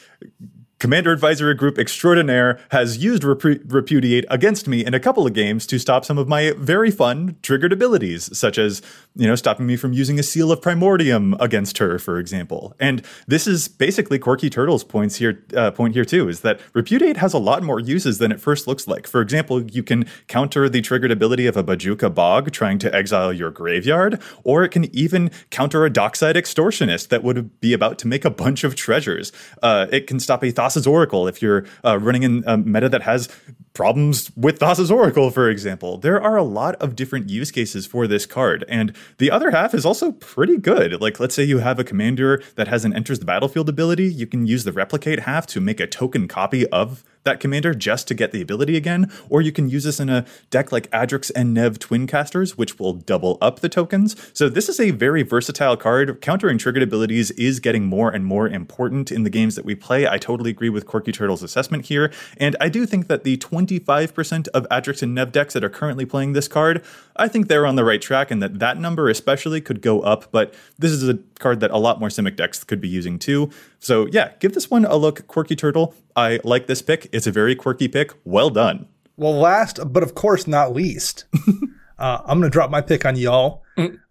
[0.80, 5.66] Commander Advisory Group extraordinaire has used repu- Repudiate against me in a couple of games
[5.68, 8.82] to stop some of my very fun triggered abilities, such as,
[9.16, 12.76] you know, stopping me from using a Seal of Primordium against her, for example.
[12.80, 17.18] And this is basically Quirky Turtle's points here, uh, point here too, is that Repudiate
[17.18, 19.08] has a lot more uses than it first looks like.
[19.08, 23.32] For example, you can counter the triggered ability of a Bojuka Bog trying to exile
[23.32, 28.08] your graveyard, or it can even counter a Dockside Extortionist that would be about to
[28.08, 29.32] make a bunch of treasures.
[29.64, 33.04] Uh, it can stop a Thassa's Oracle if you're uh, running in a meta that
[33.04, 33.30] has
[33.76, 35.98] problems with Thassa's Oracle, for example.
[35.98, 39.76] There are a lot of different use cases for this card, and the other half
[39.76, 41.00] is also pretty good.
[41.00, 44.26] Like, let's say you have a commander that has an enters the battlefield ability, you
[44.26, 48.14] can use the replicate half to make a token copy of that commander just to
[48.14, 51.54] get the ability again, or you can use this in a deck like Adrix and
[51.54, 54.16] Nev Twin Casters, which will double up the tokens.
[54.32, 56.22] So this is a very versatile card.
[56.22, 60.08] Countering triggered abilities is getting more and more important in the games that we play.
[60.08, 64.48] I totally agree with Quirky Turtle's assessment here, and I do think that the 25%
[64.50, 66.84] of Adrix and Nev decks that are currently playing this card,
[67.16, 70.32] I think they're on the right track, and that that number especially could go up.
[70.32, 73.50] But this is a card that a lot more Simic decks could be using too.
[73.80, 75.94] So yeah, give this one a look, Quirky Turtle.
[76.16, 77.10] I like this pick.
[77.12, 78.12] It's a very quirky pick.
[78.24, 78.88] Well done.
[79.18, 81.26] Well, last but of course not least,
[82.00, 83.64] uh, I'm going to drop my pick on y'all.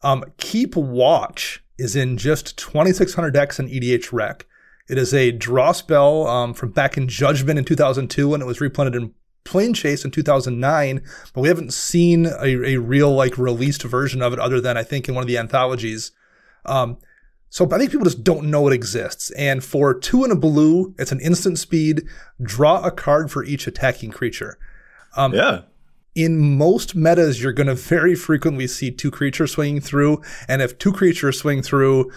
[0.03, 4.47] Um, Keep Watch is in just 2,600 decks in EDH Rec.
[4.89, 8.61] It is a draw spell um, from back in Judgment in 2002, when it was
[8.61, 11.03] reprinted in Plane Chase in 2009.
[11.32, 14.82] But we haven't seen a, a real like released version of it, other than I
[14.82, 16.12] think in one of the anthologies.
[16.64, 16.99] Um,
[17.51, 19.30] so I think people just don't know it exists.
[19.32, 22.03] And for two and a blue, it's an instant speed.
[22.42, 24.59] Draw a card for each attacking creature.
[25.16, 25.61] Um, Yeah.
[26.16, 30.20] in most metas, you're going to very frequently see two creatures swinging through.
[30.49, 32.11] And if two creatures swing through,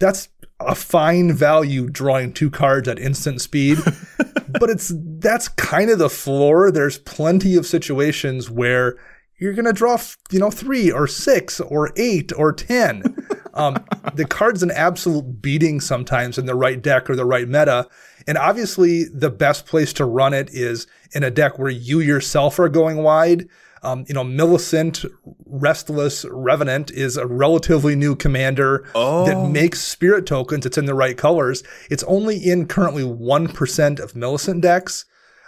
[0.00, 0.28] that's
[0.66, 3.78] a fine value drawing two cards at instant speed.
[4.60, 6.70] but it's that's kind of the floor.
[6.70, 8.96] There's plenty of situations where
[9.38, 9.98] you're going to draw,
[10.30, 13.16] you know, three or six or eight or 10.
[13.54, 13.84] Um,
[14.14, 17.86] the card's an absolute beating sometimes in the right deck or the right meta.
[18.26, 22.58] And obviously, the best place to run it is in a deck where you yourself
[22.58, 23.48] are going wide.
[23.84, 25.04] Um, you know, Millicent
[25.46, 28.88] Restless Revenant is a relatively new commander
[29.26, 30.66] that makes spirit tokens.
[30.66, 31.62] It's in the right colors.
[31.90, 35.04] It's only in currently 1% of Millicent decks.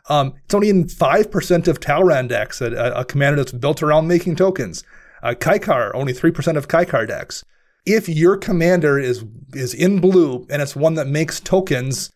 [0.08, 4.36] Um, it's only in 5% of Talrand decks, a, a commander that's built around making
[4.36, 4.84] tokens.
[5.22, 7.44] Uh, Kykar, only 3% of Kykar decks.
[7.84, 9.24] If your commander is,
[9.54, 12.12] is in blue and it's one that makes tokens,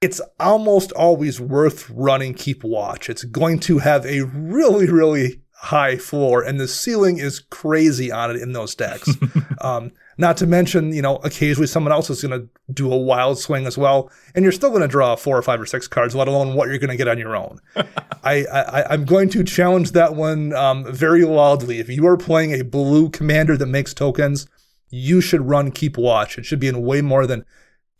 [0.00, 3.10] it's almost always worth running Keep Watch.
[3.10, 8.30] It's going to have a really, really high floor, and the ceiling is crazy on
[8.30, 9.10] it in those decks.
[9.60, 13.38] um, not to mention, you know, occasionally someone else is going to do a wild
[13.38, 16.14] swing as well, and you're still going to draw four or five or six cards,
[16.14, 17.60] let alone what you're going to get on your own.
[18.24, 21.78] I, I, I'm going to challenge that one um, very loudly.
[21.78, 24.46] If you are playing a blue commander that makes tokens,
[24.88, 26.38] you should run Keep Watch.
[26.38, 27.44] It should be in way more than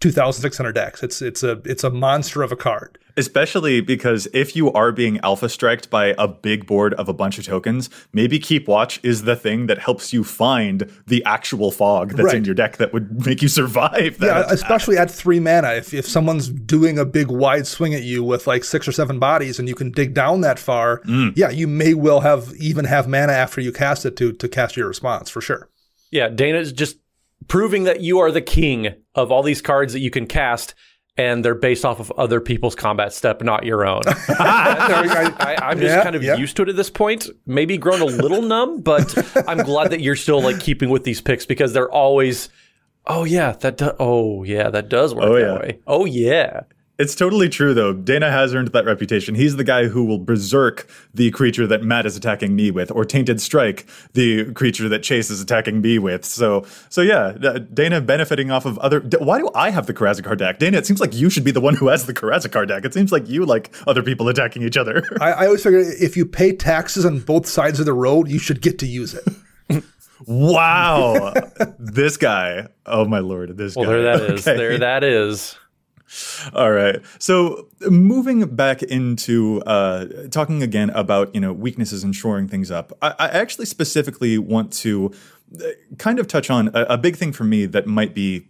[0.00, 1.02] 2,600 decks.
[1.02, 2.98] It's it's a it's a monster of a card.
[3.16, 7.38] Especially because if you are being alpha striked by a big board of a bunch
[7.38, 12.10] of tokens, maybe Keep Watch is the thing that helps you find the actual fog
[12.12, 12.36] that's Right.
[12.36, 14.18] in your deck that would make you survive.
[14.18, 14.52] That Yeah, attack.
[14.52, 15.72] especially at three mana.
[15.72, 19.18] If, if someone's doing a big wide swing at you with like six or seven
[19.18, 21.32] bodies and you can dig down that far, mm.
[21.36, 24.76] yeah, you may well have even have mana after you cast it to to cast
[24.76, 25.68] your response for sure.
[26.10, 26.98] Yeah, Dana's just
[27.48, 30.74] proving that you are the king of all these cards that you can cast,
[31.16, 34.02] and they're based off of other people's combat step, not your own.
[34.06, 36.36] I, am just Yeah, kind of yeah.
[36.36, 37.28] used to it at this point.
[37.46, 39.14] Maybe grown a little numb, but
[39.48, 42.48] I'm glad that you're still like keeping with these picks because they're always.
[43.06, 45.58] Oh yeah, that do- oh yeah, that does work Oh, that yeah.
[45.58, 45.78] way.
[45.86, 46.60] Oh yeah.
[47.00, 47.94] It's totally true, though.
[47.94, 49.34] Dana has earned that reputation.
[49.34, 53.04] He's the guy who will berserk the creature that Matt is attacking me with, or
[53.06, 56.24] Tainted Strike the creature that Chase is attacking me with.
[56.26, 59.00] So, so yeah, uh, Dana benefiting off of other.
[59.18, 60.58] Why do I have the Karazikar deck?
[60.58, 62.84] Dana, it seems like you should be the one who has the Karazikar deck.
[62.84, 65.02] It seems like you like other people attacking each other.
[65.22, 68.38] I, I always figure if you pay taxes on both sides of the road, you
[68.38, 69.84] should get to use it.
[70.26, 71.32] wow,
[71.78, 72.68] this guy.
[72.86, 73.92] Oh my lord, this Well, guy.
[73.92, 74.46] there that is.
[74.46, 74.56] Okay.
[74.58, 75.56] There that is.
[76.54, 77.00] All right.
[77.18, 82.92] So moving back into uh, talking again about you know weaknesses and shoring things up,
[83.00, 85.12] I, I actually specifically want to
[85.60, 88.48] uh, kind of touch on a, a big thing for me that might be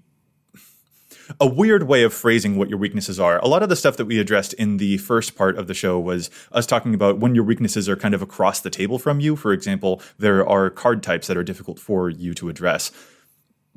[1.39, 3.39] a weird way of phrasing what your weaknesses are.
[3.39, 5.99] A lot of the stuff that we addressed in the first part of the show
[5.99, 9.37] was us talking about when your weaknesses are kind of across the table from you.
[9.37, 12.91] For example, there are card types that are difficult for you to address.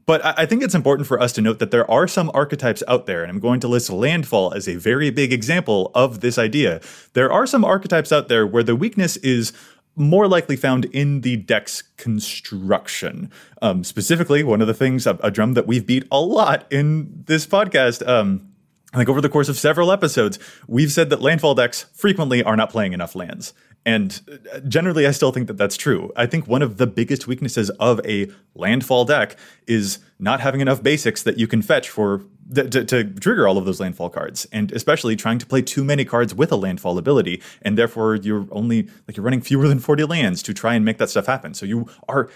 [0.06, 3.06] But I think it's important for us to note that there are some archetypes out
[3.06, 6.82] there, and I'm going to list Landfall as a very big example of this idea.
[7.14, 9.54] There are some archetypes out there where the weakness is
[9.96, 13.32] more likely found in the deck's construction.
[13.62, 17.24] Um, specifically, one of the things, a, a drum that we've beat a lot in
[17.28, 18.54] this podcast, um,
[18.98, 22.70] think over the course of several episodes, we've said that landfall decks frequently are not
[22.70, 23.54] playing enough lands.
[23.86, 24.22] And
[24.54, 26.12] uh, generally, I still think that that's true.
[26.16, 29.36] I think one of the biggest weaknesses of a landfall deck
[29.68, 32.22] is not having enough basics that you can fetch for
[32.54, 35.84] th- to, to trigger all of those landfall cards, and especially trying to play too
[35.84, 39.80] many cards with a landfall ability, and therefore you're only like you're running fewer than
[39.80, 41.54] forty lands to try and make that stuff happen.
[41.54, 42.30] So you are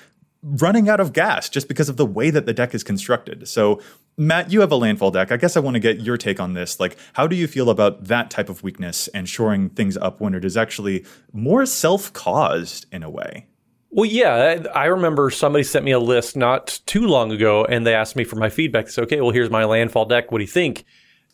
[0.47, 3.47] running out of gas just because of the way that the deck is constructed.
[3.47, 3.81] So,
[4.17, 5.31] Matt, you have a landfall deck.
[5.31, 6.79] I guess I want to get your take on this.
[6.79, 10.33] Like, how do you feel about that type of weakness and shoring things up when
[10.33, 13.47] it is actually more self caused in a way?
[13.89, 17.93] Well, yeah, I remember somebody sent me a list not too long ago, and they
[17.93, 18.85] asked me for my feedback.
[18.85, 20.31] They said, "Okay, well, here's my landfall deck.
[20.31, 20.83] What do you think?"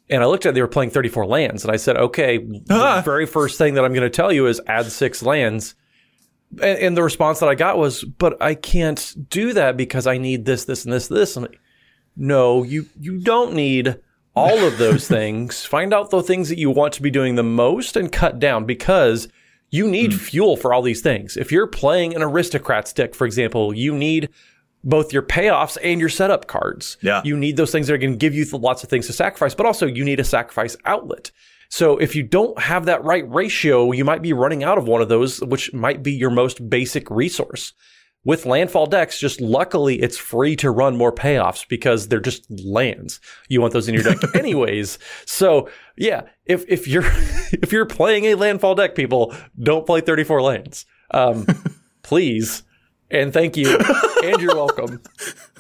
[0.10, 3.02] And I looked at it, they were playing 34 lands, and I said, "Okay, the
[3.04, 5.76] very first thing that I'm going to tell you is add six lands."
[6.62, 10.18] And, and the response that I got was, "But I can't do that because I
[10.18, 11.60] need this, this, and this, this." And like,
[12.16, 14.00] no, you you don't need
[14.36, 15.66] all of those things.
[15.66, 18.66] Find out the things that you want to be doing the most and cut down
[18.66, 19.28] because
[19.70, 20.20] you need hmm.
[20.20, 21.36] fuel for all these things.
[21.36, 24.30] If you're playing an aristocrat stick, for example, you need
[24.84, 26.98] both your payoffs and your setup cards.
[27.02, 27.22] Yeah.
[27.24, 29.56] You need those things that are going to give you lots of things to sacrifice,
[29.56, 31.32] but also you need a sacrifice outlet.
[31.74, 35.02] So if you don't have that right ratio, you might be running out of one
[35.02, 37.74] of those, which might be your most basic resource.
[38.24, 43.20] With landfall decks, just luckily it's free to run more payoffs because they're just lands.
[43.50, 45.00] You want those in your deck anyways.
[45.26, 45.68] So
[45.98, 50.86] yeah, if if you're if you're playing a landfall deck, people don't play 34 lands.
[51.10, 51.48] Um,
[52.04, 52.62] please
[53.14, 53.78] and thank you
[54.24, 55.02] and you're welcome.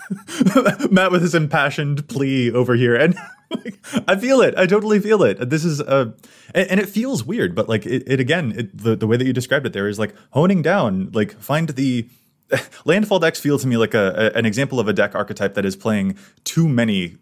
[0.91, 3.15] Matt with his impassioned plea over here, and
[3.49, 4.55] like, I feel it.
[4.57, 5.49] I totally feel it.
[5.49, 6.11] This is uh,
[6.53, 9.25] and, and it feels weird, but like it, it again, it, the the way that
[9.25, 11.11] you described it there is like honing down.
[11.13, 12.07] Like find the
[12.85, 15.65] landfall decks feel to me like a, a an example of a deck archetype that
[15.65, 17.17] is playing too many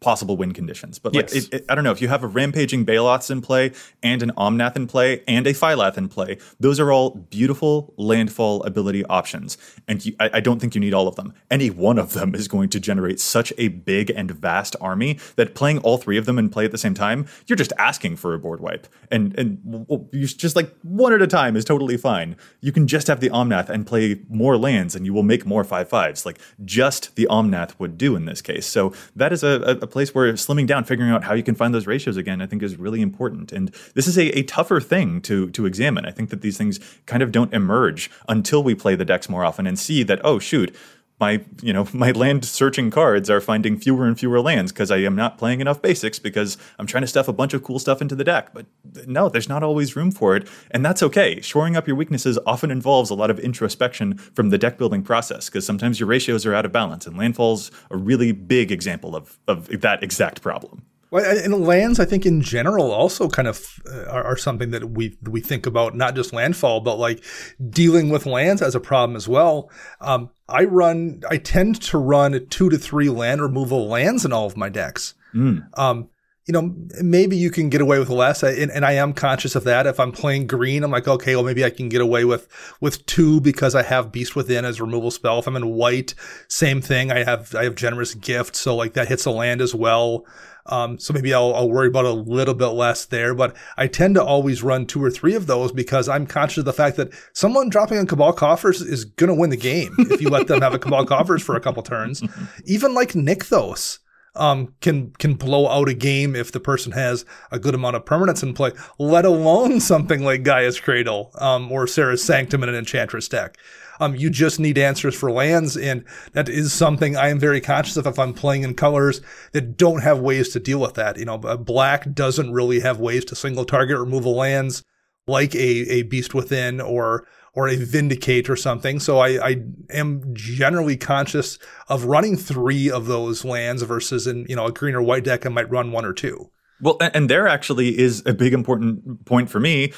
[0.00, 0.98] possible win conditions.
[0.98, 1.44] But like, Yes.
[1.46, 3.72] it, it- I don't know if you have a rampaging Baloths in play
[4.02, 6.38] and an Omnath in play and a Phylath in play.
[6.58, 10.94] Those are all beautiful landfall ability options, and you, I, I don't think you need
[10.94, 11.34] all of them.
[11.50, 15.54] Any one of them is going to generate such a big and vast army that
[15.54, 18.34] playing all three of them in play at the same time, you're just asking for
[18.34, 18.86] a board wipe.
[19.10, 22.36] And and w- w- you s- just like one at a time is totally fine.
[22.60, 25.64] You can just have the Omnath and play more lands, and you will make more
[25.64, 26.24] five fives.
[26.24, 28.66] Like just the Omnath would do in this case.
[28.66, 31.74] So that is a, a place where slimming down, figuring out how you can find
[31.74, 33.52] those ratios again, I think is really important.
[33.52, 36.04] And this is a, a tougher thing to to examine.
[36.06, 39.44] I think that these things kind of don't emerge until we play the decks more
[39.44, 40.74] often and see that oh shoot.
[41.20, 44.98] My you know my land searching cards are finding fewer and fewer lands because I
[44.98, 48.00] am not playing enough basics because I'm trying to stuff a bunch of cool stuff
[48.00, 48.52] into the deck.
[48.52, 48.66] But
[49.06, 51.40] no, there's not always room for it, and that's okay.
[51.40, 55.48] Shoring up your weaknesses often involves a lot of introspection from the deck building process
[55.48, 59.38] because sometimes your ratios are out of balance, and landfall's a really big example of
[59.46, 60.82] of that exact problem.
[61.10, 64.90] Well, and lands, I think in general, also kind of uh, are, are, something that
[64.90, 67.24] we we think about not just landfall, but like
[67.68, 69.70] dealing with lands as a problem as well.
[70.00, 74.46] Um, I run, I tend to run two to three land removal lands in all
[74.46, 75.14] of my decks.
[75.34, 75.66] Mm.
[75.78, 76.08] Um,
[76.46, 79.62] you know, maybe you can get away with less, and, and, I am conscious of
[79.64, 79.86] that.
[79.86, 82.48] If I'm playing green, I'm like, okay, well, maybe I can get away with
[82.80, 85.38] with two because I have Beast Within as removal spell.
[85.38, 86.14] If I'm in white,
[86.48, 87.12] same thing.
[87.12, 90.24] I have I have Generous Gift, so like that hits a land as well.
[90.70, 94.14] Um, so maybe I'll, I'll worry about a little bit less there, but I tend
[94.14, 97.12] to always run two or three of those because I'm conscious of the fact that
[97.32, 100.62] someone dropping on Cabal Coffers is going to win the game if you let them
[100.62, 102.22] have a Cabal Coffers for a couple turns.
[102.64, 103.98] Even like Nykthos
[104.36, 108.04] um, can can blow out a game if the person has a good amount of
[108.04, 112.76] permanents in play, let alone something like Gaea's Cradle um, or Serra's Sanctum in an
[112.76, 113.56] Enchantress deck.
[114.00, 117.96] Um, you just need answers for lands, and that is something I am very conscious
[117.96, 119.20] of if I'm playing in colors
[119.52, 121.18] that don't have ways to deal with that.
[121.18, 124.82] You know, black doesn't really have ways to single target removal lands
[125.26, 125.58] like a,
[125.90, 129.00] a Beast Within or or a Vindicate or something.
[129.00, 129.56] So I, I
[129.90, 134.94] am generally conscious of running three of those lands versus in you know a green
[134.94, 136.50] or white deck I might run one or two.
[136.82, 139.92] Well, and there actually is a big important point for me,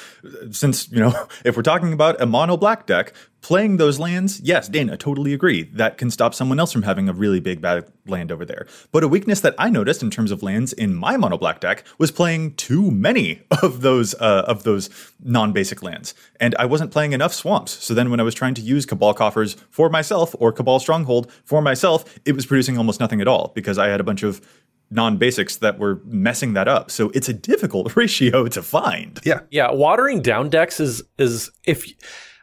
[0.51, 3.12] since, you know, if we're talking about a mono black deck,
[3.43, 5.64] playing those lands, yes, Dana, totally agree.
[5.64, 8.66] That can stop someone else from having a really big bad land over there.
[8.93, 11.85] But a weakness that I noticed in terms of lands in my mono black deck
[11.99, 14.89] was playing too many of those uh, of those
[15.22, 17.72] non-basic lands, and I wasn't playing enough swamps.
[17.85, 21.30] So then, when I was trying to use Cabal Coffers for myself or Cabal Stronghold
[21.45, 24.41] for myself, it was producing almost nothing at all because I had a bunch of
[24.93, 26.90] non-basics that were messing that up.
[26.90, 29.20] So it's a difficult ratio to find.
[29.24, 29.40] Yeah.
[29.51, 31.84] Yeah, watering down decks is is if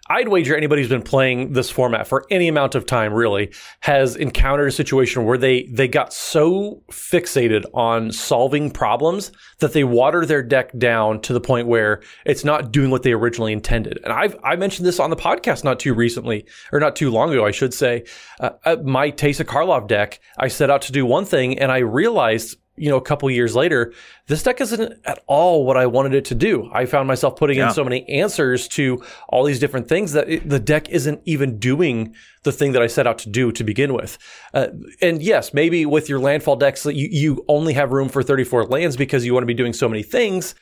[0.09, 4.15] I'd wager anybody who's been playing this format for any amount of time really has
[4.15, 10.25] encountered a situation where they they got so fixated on solving problems that they water
[10.25, 13.99] their deck down to the point where it's not doing what they originally intended.
[14.03, 17.31] And I've I mentioned this on the podcast not too recently or not too long
[17.31, 18.05] ago, I should say.
[18.39, 22.57] Uh, my Teysa Karlov deck, I set out to do one thing and I realized
[22.79, 23.93] you know, a couple years later,
[24.27, 26.69] this deck isn't at all what I wanted it to do.
[26.73, 27.67] I found myself putting yeah.
[27.67, 31.59] in so many answers to all these different things that it, the deck isn't even
[31.59, 34.17] doing the thing that I set out to do to begin with.
[34.53, 34.67] Uh,
[35.01, 38.95] and yes, maybe with your landfall decks, you, you only have room for 34 lands
[38.95, 40.55] because you want to be doing so many things.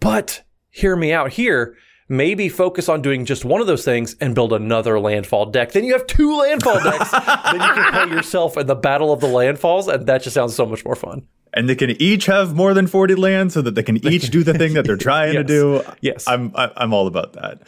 [0.00, 1.76] But hear me out here
[2.08, 5.72] maybe focus on doing just one of those things and build another landfall deck.
[5.72, 7.10] Then you have two landfall decks.
[7.12, 10.54] then you can play yourself in the battle of the landfalls, and that just sounds
[10.54, 13.74] so much more fun and they can each have more than 40 lands so that
[13.74, 15.42] they can each do the thing that they're trying yes.
[15.42, 15.82] to do.
[16.00, 16.28] Yes.
[16.28, 17.62] I'm I'm all about that.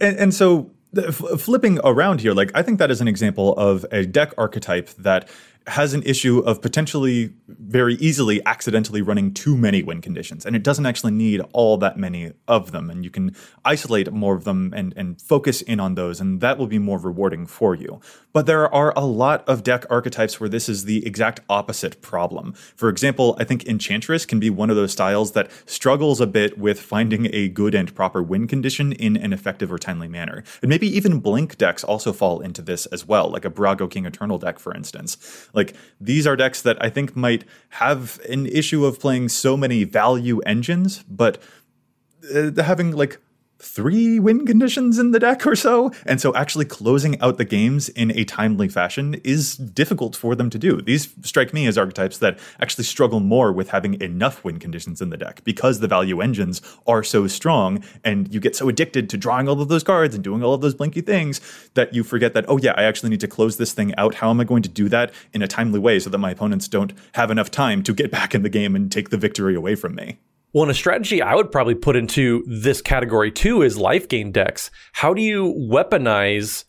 [0.00, 0.70] And, and so
[1.12, 5.28] flipping around here, like I think that is an example of a deck archetype that
[5.66, 10.46] has an issue of potentially very easily accidentally running too many win conditions.
[10.46, 12.88] And it doesn't actually need all that many of them.
[12.88, 16.56] And you can isolate more of them and, and focus in on those, and that
[16.56, 18.00] will be more rewarding for you.
[18.32, 22.52] But there are a lot of deck archetypes where this is the exact opposite problem.
[22.52, 26.58] For example, I think Enchantress can be one of those styles that struggles a bit
[26.58, 30.44] with finding a good and proper win condition in an effective or timely manner.
[30.62, 34.06] And maybe even Blink decks also fall into this as well, like a Brago King
[34.06, 35.16] Eternal deck, for instance
[35.56, 39.84] like these are decks that I think might have an issue of playing so many
[39.84, 41.38] value engines, but
[42.34, 43.18] uh, having like
[43.58, 45.90] three win conditions in the deck or so.
[46.04, 50.50] And so actually closing out the games in a timely fashion is difficult for them
[50.50, 50.80] to do.
[50.80, 55.10] These strike me as archetypes that actually struggle more with having enough win conditions in
[55.10, 59.16] the deck because the value engines are so strong and you get so addicted to
[59.16, 61.40] drawing all of those cards and doing all of those blinky things
[61.74, 64.16] that you forget that, oh yeah, I actually need to close this thing out.
[64.16, 66.68] How am I going to do that in a timely way so that my opponents
[66.68, 69.74] don't have enough time to get back in the game and take the victory away
[69.74, 70.18] from me?
[70.56, 74.32] Well, and a strategy I would probably put into this category too is life gain
[74.32, 74.70] decks.
[74.92, 76.64] How do you weaponize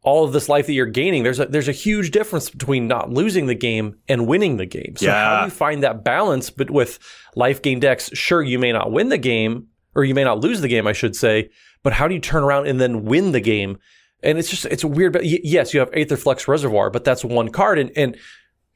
[0.00, 1.24] all of this life that you're gaining?
[1.24, 4.94] There's a there's a huge difference between not losing the game and winning the game.
[4.96, 5.12] So yeah.
[5.12, 6.48] how do you find that balance?
[6.48, 6.98] But with
[7.36, 10.62] life gain decks, sure you may not win the game, or you may not lose
[10.62, 11.50] the game, I should say.
[11.82, 13.78] But how do you turn around and then win the game?
[14.22, 15.12] And it's just it's weird.
[15.12, 18.16] But yes, you have Aetherflux Reservoir, but that's one card, and and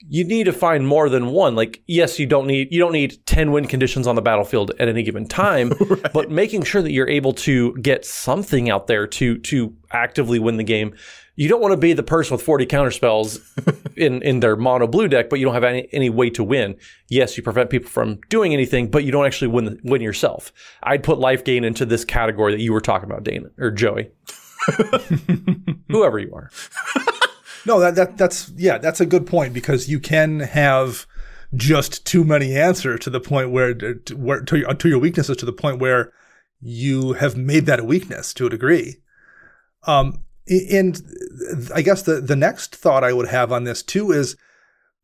[0.09, 1.55] you need to find more than one.
[1.55, 4.88] Like, yes, you don't need you don't need ten win conditions on the battlefield at
[4.88, 5.72] any given time,
[6.12, 10.57] but making sure that you're able to get something out there to to actively win
[10.57, 10.94] the game.
[11.34, 13.40] You don't want to be the person with 40 counter spells
[13.96, 16.76] in, in their mono blue deck, but you don't have any, any way to win.
[17.09, 20.53] Yes, you prevent people from doing anything, but you don't actually win win yourself.
[20.82, 24.11] I'd put life gain into this category that you were talking about, Dana or Joey,
[25.88, 26.50] whoever you are.
[27.66, 31.06] No, that, that that's yeah, that's a good point because you can have
[31.54, 35.36] just too many answers to the point where to, where to, your, to your weaknesses
[35.36, 36.12] to the point where
[36.60, 38.96] you have made that a weakness to a degree.
[39.86, 41.00] Um, and
[41.74, 44.36] I guess the the next thought I would have on this too is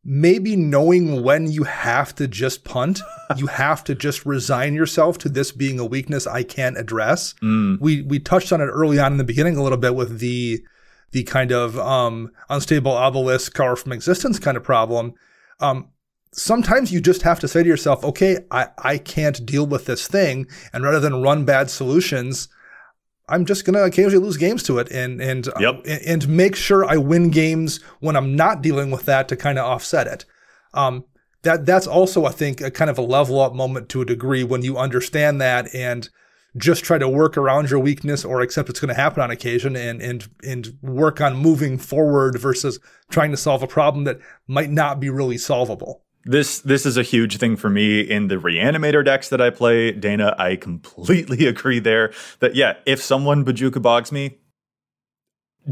[0.03, 3.01] maybe knowing when you have to just punt,
[3.37, 7.35] you have to just resign yourself to this being a weakness I can't address.
[7.81, 10.61] We we touched on it early on in the beginning a little bit with the
[11.11, 15.13] the kind of um, unstable obelisk car from existence kind of problem.
[15.59, 15.89] Um,
[16.31, 20.07] sometimes you just have to say to yourself, okay, I, I can't deal with this
[20.07, 20.47] thing.
[20.73, 22.47] And rather than run bad solutions,
[23.27, 26.85] I'm just going to occasionally lose games to it and, and, uh, and make sure
[26.85, 30.25] I win games when I'm not dealing with that to kind of offset it.
[30.73, 31.05] Um,
[31.43, 34.43] that, that's also, I think, a kind of a level up moment to a degree
[34.43, 36.09] when you understand that and
[36.57, 39.75] just try to work around your weakness or accept it's going to happen on occasion
[39.75, 42.79] and, and, and work on moving forward versus
[43.09, 46.03] trying to solve a problem that might not be really solvable.
[46.25, 49.91] This this is a huge thing for me in the reanimator decks that I play.
[49.93, 54.37] Dana, I completely agree there that yeah, if someone Bojuka bogs me,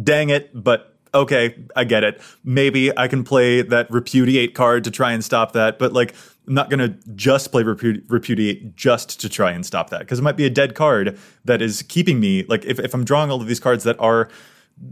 [0.01, 2.21] dang it, but okay, I get it.
[2.43, 6.15] Maybe I can play that repudiate card to try and stop that, but like
[6.47, 10.19] I'm not going to just play repu- repudiate just to try and stop that because
[10.19, 13.29] it might be a dead card that is keeping me like if, if I'm drawing
[13.29, 14.29] all of these cards that are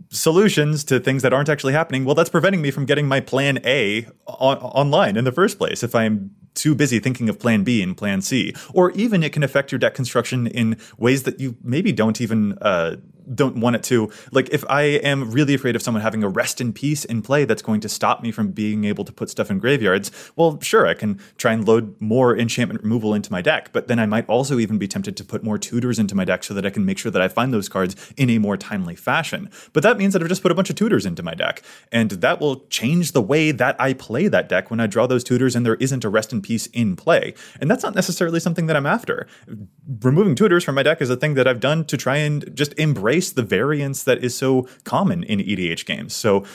[0.10, 3.60] solutions to things that aren't actually happening, well, that's preventing me from getting my plan
[3.66, 5.84] A on, online in the first place.
[5.84, 9.44] If I'm too busy thinking of plan B and plan C, or even it can
[9.44, 12.96] affect your deck construction in ways that you maybe don't even uh,
[13.34, 14.12] don't want it to.
[14.32, 17.46] Like if I am really afraid of someone having a rest in peace in play
[17.46, 20.88] that's going to stop me from being able to put stuff in graveyards, well, sure,
[20.88, 24.28] I can try and load more enchantment removal into my deck, but then I might
[24.28, 26.86] also even be tempted to put more tutors into my deck so that I can
[26.86, 29.50] make sure that I find those cards in a more timely fashion.
[29.74, 32.12] But that means that I've just put a bunch of tutors into my deck, and
[32.12, 35.56] that will change the way that I play that deck when I draw those tutors
[35.56, 37.34] and there isn't a rest in peace in play.
[37.60, 39.28] And that's not necessarily something that I'm after.
[40.02, 42.78] Removing tutors from my deck is a thing that I've done to try and just
[42.78, 46.16] embrace the variance that is so common in EDH games.
[46.16, 46.46] So,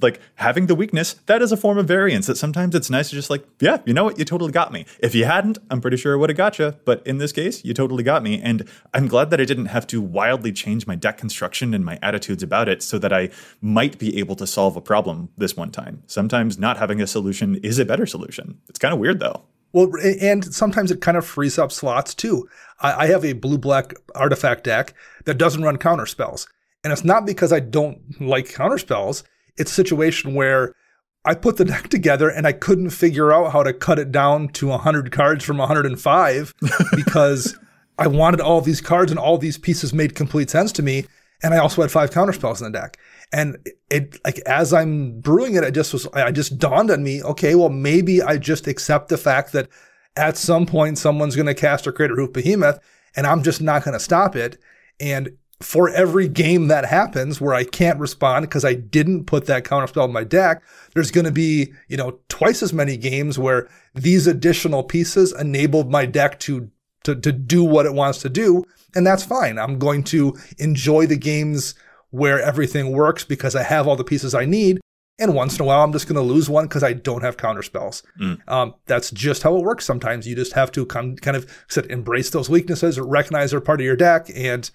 [0.00, 3.16] like having the weakness, that is a form of variance that sometimes it's nice to
[3.16, 4.86] just like, yeah, you know what, you totally got me.
[5.00, 6.74] If you hadn't, I'm pretty sure I would have got you.
[6.84, 8.40] But in this case, you totally got me.
[8.40, 11.98] And I'm glad that I didn't have to wildly change my deck construction and my
[12.02, 15.70] attitudes about it so that I might be able to solve a problem this one
[15.70, 16.02] time.
[16.06, 18.58] Sometimes not having a solution is a better solution.
[18.68, 19.42] It's kind of weird though.
[19.72, 22.48] Well, and sometimes it kind of frees up slots too.
[22.80, 24.94] I, I have a blue black artifact deck
[25.24, 26.46] that doesn't run counter spells.
[26.84, 29.24] And it's not because I don't like counter spells.
[29.56, 30.74] It's a situation where
[31.24, 34.48] I put the deck together and I couldn't figure out how to cut it down
[34.48, 36.54] to 100 cards from 105
[36.96, 37.58] because
[37.98, 41.06] I wanted all these cards and all these pieces made complete sense to me.
[41.42, 42.98] And I also had five counterspells in the deck.
[43.32, 43.56] And
[43.90, 47.54] it, like, as I'm brewing it, I just was, I just dawned on me, okay,
[47.54, 49.68] well, maybe I just accept the fact that
[50.16, 52.78] at some point someone's going to cast or create a Roof Behemoth
[53.16, 54.58] and I'm just not going to stop it.
[55.00, 59.64] And for every game that happens where I can't respond because I didn't put that
[59.64, 60.62] counterspell in my deck,
[60.94, 65.90] there's going to be, you know, twice as many games where these additional pieces enabled
[65.90, 66.70] my deck to,
[67.04, 68.64] to, to do what it wants to do.
[68.94, 69.58] And that's fine.
[69.58, 71.74] I'm going to enjoy the games
[72.10, 74.80] where everything works because I have all the pieces I need.
[75.18, 77.36] And once in a while, I'm just going to lose one because I don't have
[77.36, 78.02] counter spells.
[78.48, 79.84] Um, that's just how it works.
[79.84, 83.80] Sometimes you just have to come, kind of said, embrace those weaknesses, recognize they're part
[83.80, 84.70] of your deck, and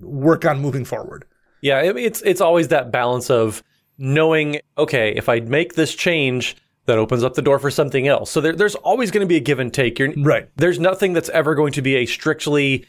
[0.00, 1.26] work on moving forward.
[1.60, 3.62] Yeah, it's it's always that balance of
[3.96, 6.56] knowing, okay, if I make this change,
[6.86, 8.30] that opens up the door for something else.
[8.30, 9.98] So there, there's always going to be a give and take.
[9.98, 10.48] You're, Right.
[10.56, 12.86] There's nothing that's ever going to be a strictly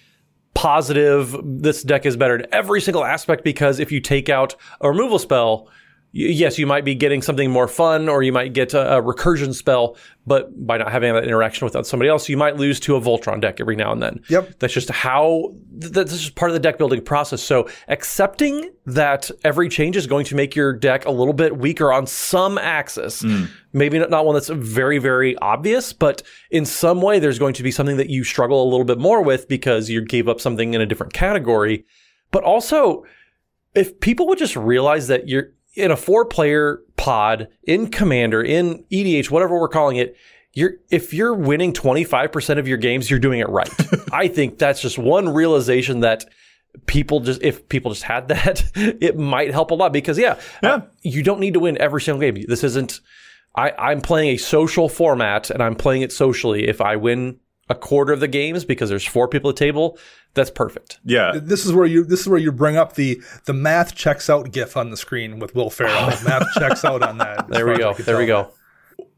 [0.53, 1.35] positive.
[1.43, 5.19] This deck is better in every single aspect because if you take out a removal
[5.19, 5.69] spell.
[6.18, 9.53] Yes, you might be getting something more fun, or you might get a, a recursion
[9.53, 13.01] spell, but by not having that interaction with somebody else, you might lose to a
[13.01, 14.22] Voltron deck every now and then.
[14.30, 14.59] Yep.
[14.59, 17.43] That's just how th- that's just part of the deck building process.
[17.43, 21.91] So accepting that every change is going to make your deck a little bit weaker
[21.91, 23.49] on some axis, mm.
[23.74, 27.63] maybe not, not one that's very, very obvious, but in some way there's going to
[27.63, 30.76] be something that you struggle a little bit more with because you gave up something
[30.76, 31.84] in a different category.
[32.32, 33.03] But also,
[33.74, 38.84] if people would just realize that you're in a four player pod, in Commander, in
[38.91, 40.15] EDH, whatever we're calling it,
[40.53, 43.69] you're if you're winning 25% of your games, you're doing it right.
[44.11, 46.26] I think that's just one realization that
[46.86, 50.82] people just if people just had that, it might help a lot because yeah, uh,
[51.01, 52.43] you don't need to win every single game.
[52.47, 53.01] This isn't
[53.55, 56.67] I, I'm playing a social format and I'm playing it socially.
[56.67, 57.39] If I win
[57.70, 59.97] a quarter of the games because there's four people at the table,
[60.34, 60.99] that's perfect.
[61.03, 61.39] Yeah.
[61.41, 64.51] This is where you this is where you bring up the the math checks out
[64.51, 66.07] gif on the screen with Will Ferrell.
[66.26, 67.47] math checks out on that.
[67.47, 67.91] There we go.
[67.91, 68.51] I can There we go.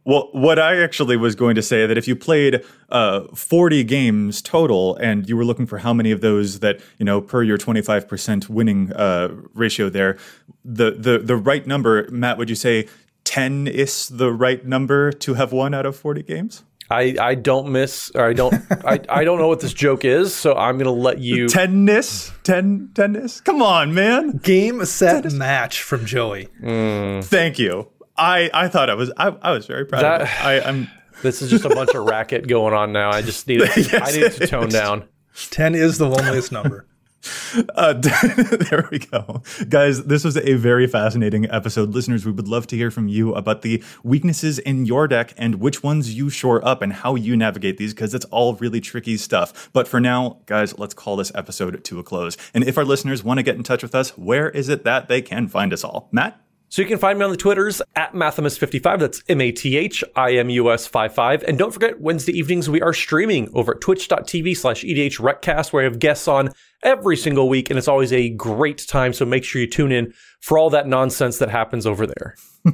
[0.06, 4.42] Well, what I actually was going to say that if you played uh, 40 games
[4.42, 7.58] total and you were looking for how many of those that, you know, per your
[7.58, 10.18] 25% winning uh, ratio there,
[10.64, 12.88] the, the, the right number, Matt, would you say
[13.26, 16.64] 10 is the right number to have won out of 40 games?
[16.90, 18.54] I, I don't miss or I don't
[18.86, 22.32] I, I don't know what this joke is, so I'm gonna let you 10 is?
[22.44, 23.42] 10, 10 is?
[23.42, 24.38] Come on, man.
[24.38, 26.48] Game set match from Joey.
[26.64, 27.24] Mm.
[27.24, 27.90] Thank you.
[28.16, 30.46] I, I thought I was I, I was very proud of That- it.
[30.66, 30.88] I, I'm
[31.22, 33.10] this is just a bunch of racket going on now.
[33.12, 35.04] I just need I need to tone down.
[35.52, 36.87] Ten is the loneliest number.
[37.76, 37.94] Uh,
[38.70, 39.42] there we go.
[39.70, 41.90] Guys, this was a very fascinating episode.
[41.90, 45.56] Listeners, we would love to hear from you about the weaknesses in your deck and
[45.56, 49.18] which ones you shore up and how you navigate these because it's all really tricky
[49.18, 49.70] stuff.
[49.74, 52.38] But for now, guys, let's call this episode to a close.
[52.54, 55.08] And if our listeners want to get in touch with us, where is it that
[55.08, 56.10] they can find us all?
[56.12, 56.42] Matt?
[56.70, 59.00] So you can find me on the Twitters at Mathimus55.
[59.00, 61.44] That's M A T H I M U S 55.
[61.44, 65.84] And don't forget, Wednesday evenings we are streaming over at twitch.tv slash EDH Recast, where
[65.84, 66.50] I have guests on
[66.84, 67.70] every single week.
[67.70, 69.14] And it's always a great time.
[69.14, 72.36] So make sure you tune in for all that nonsense that happens over there.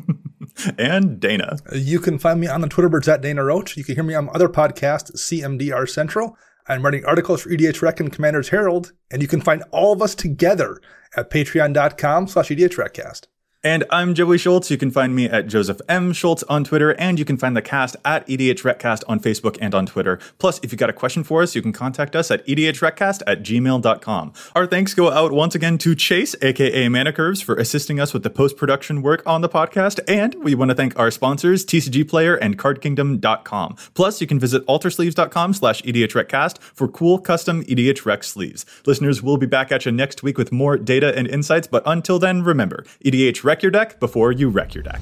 [0.77, 1.57] And Dana.
[1.73, 3.75] You can find me on the Twitter birds at Dana Roach.
[3.75, 6.37] You can hear me on other podcast, CMDR Central.
[6.67, 10.01] I'm writing articles for EDH Rec and Commander's Herald, and you can find all of
[10.01, 10.79] us together
[11.17, 13.27] at patreon.com slash E EDH Recast.
[13.65, 14.69] And I'm Joey Schultz.
[14.69, 16.11] You can find me at Joseph M.
[16.11, 19.73] Schultz on Twitter, and you can find the cast at EDH Recast on Facebook and
[19.73, 20.19] on Twitter.
[20.37, 23.21] Plus, if you've got a question for us, you can contact us at E edhrecast
[23.25, 24.33] at gmail.com.
[24.53, 28.29] Our thanks go out once again to Chase, aka Manicurves, for assisting us with the
[28.29, 30.01] post production work on the podcast.
[30.09, 33.77] And we want to thank our sponsors, TCG Player and CardKingdom.com.
[33.93, 38.65] Plus, you can visit altersleeves.com slash EDH Recast for cool custom EDH Rec sleeves.
[38.85, 42.19] Listeners, we'll be back at you next week with more data and insights, but until
[42.19, 44.99] then, remember EDH Wreck your deck before you wreck your deck.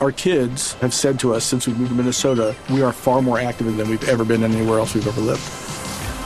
[0.00, 3.38] Our kids have said to us since we moved to Minnesota, we are far more
[3.38, 5.65] active than we've ever been anywhere else we've ever lived.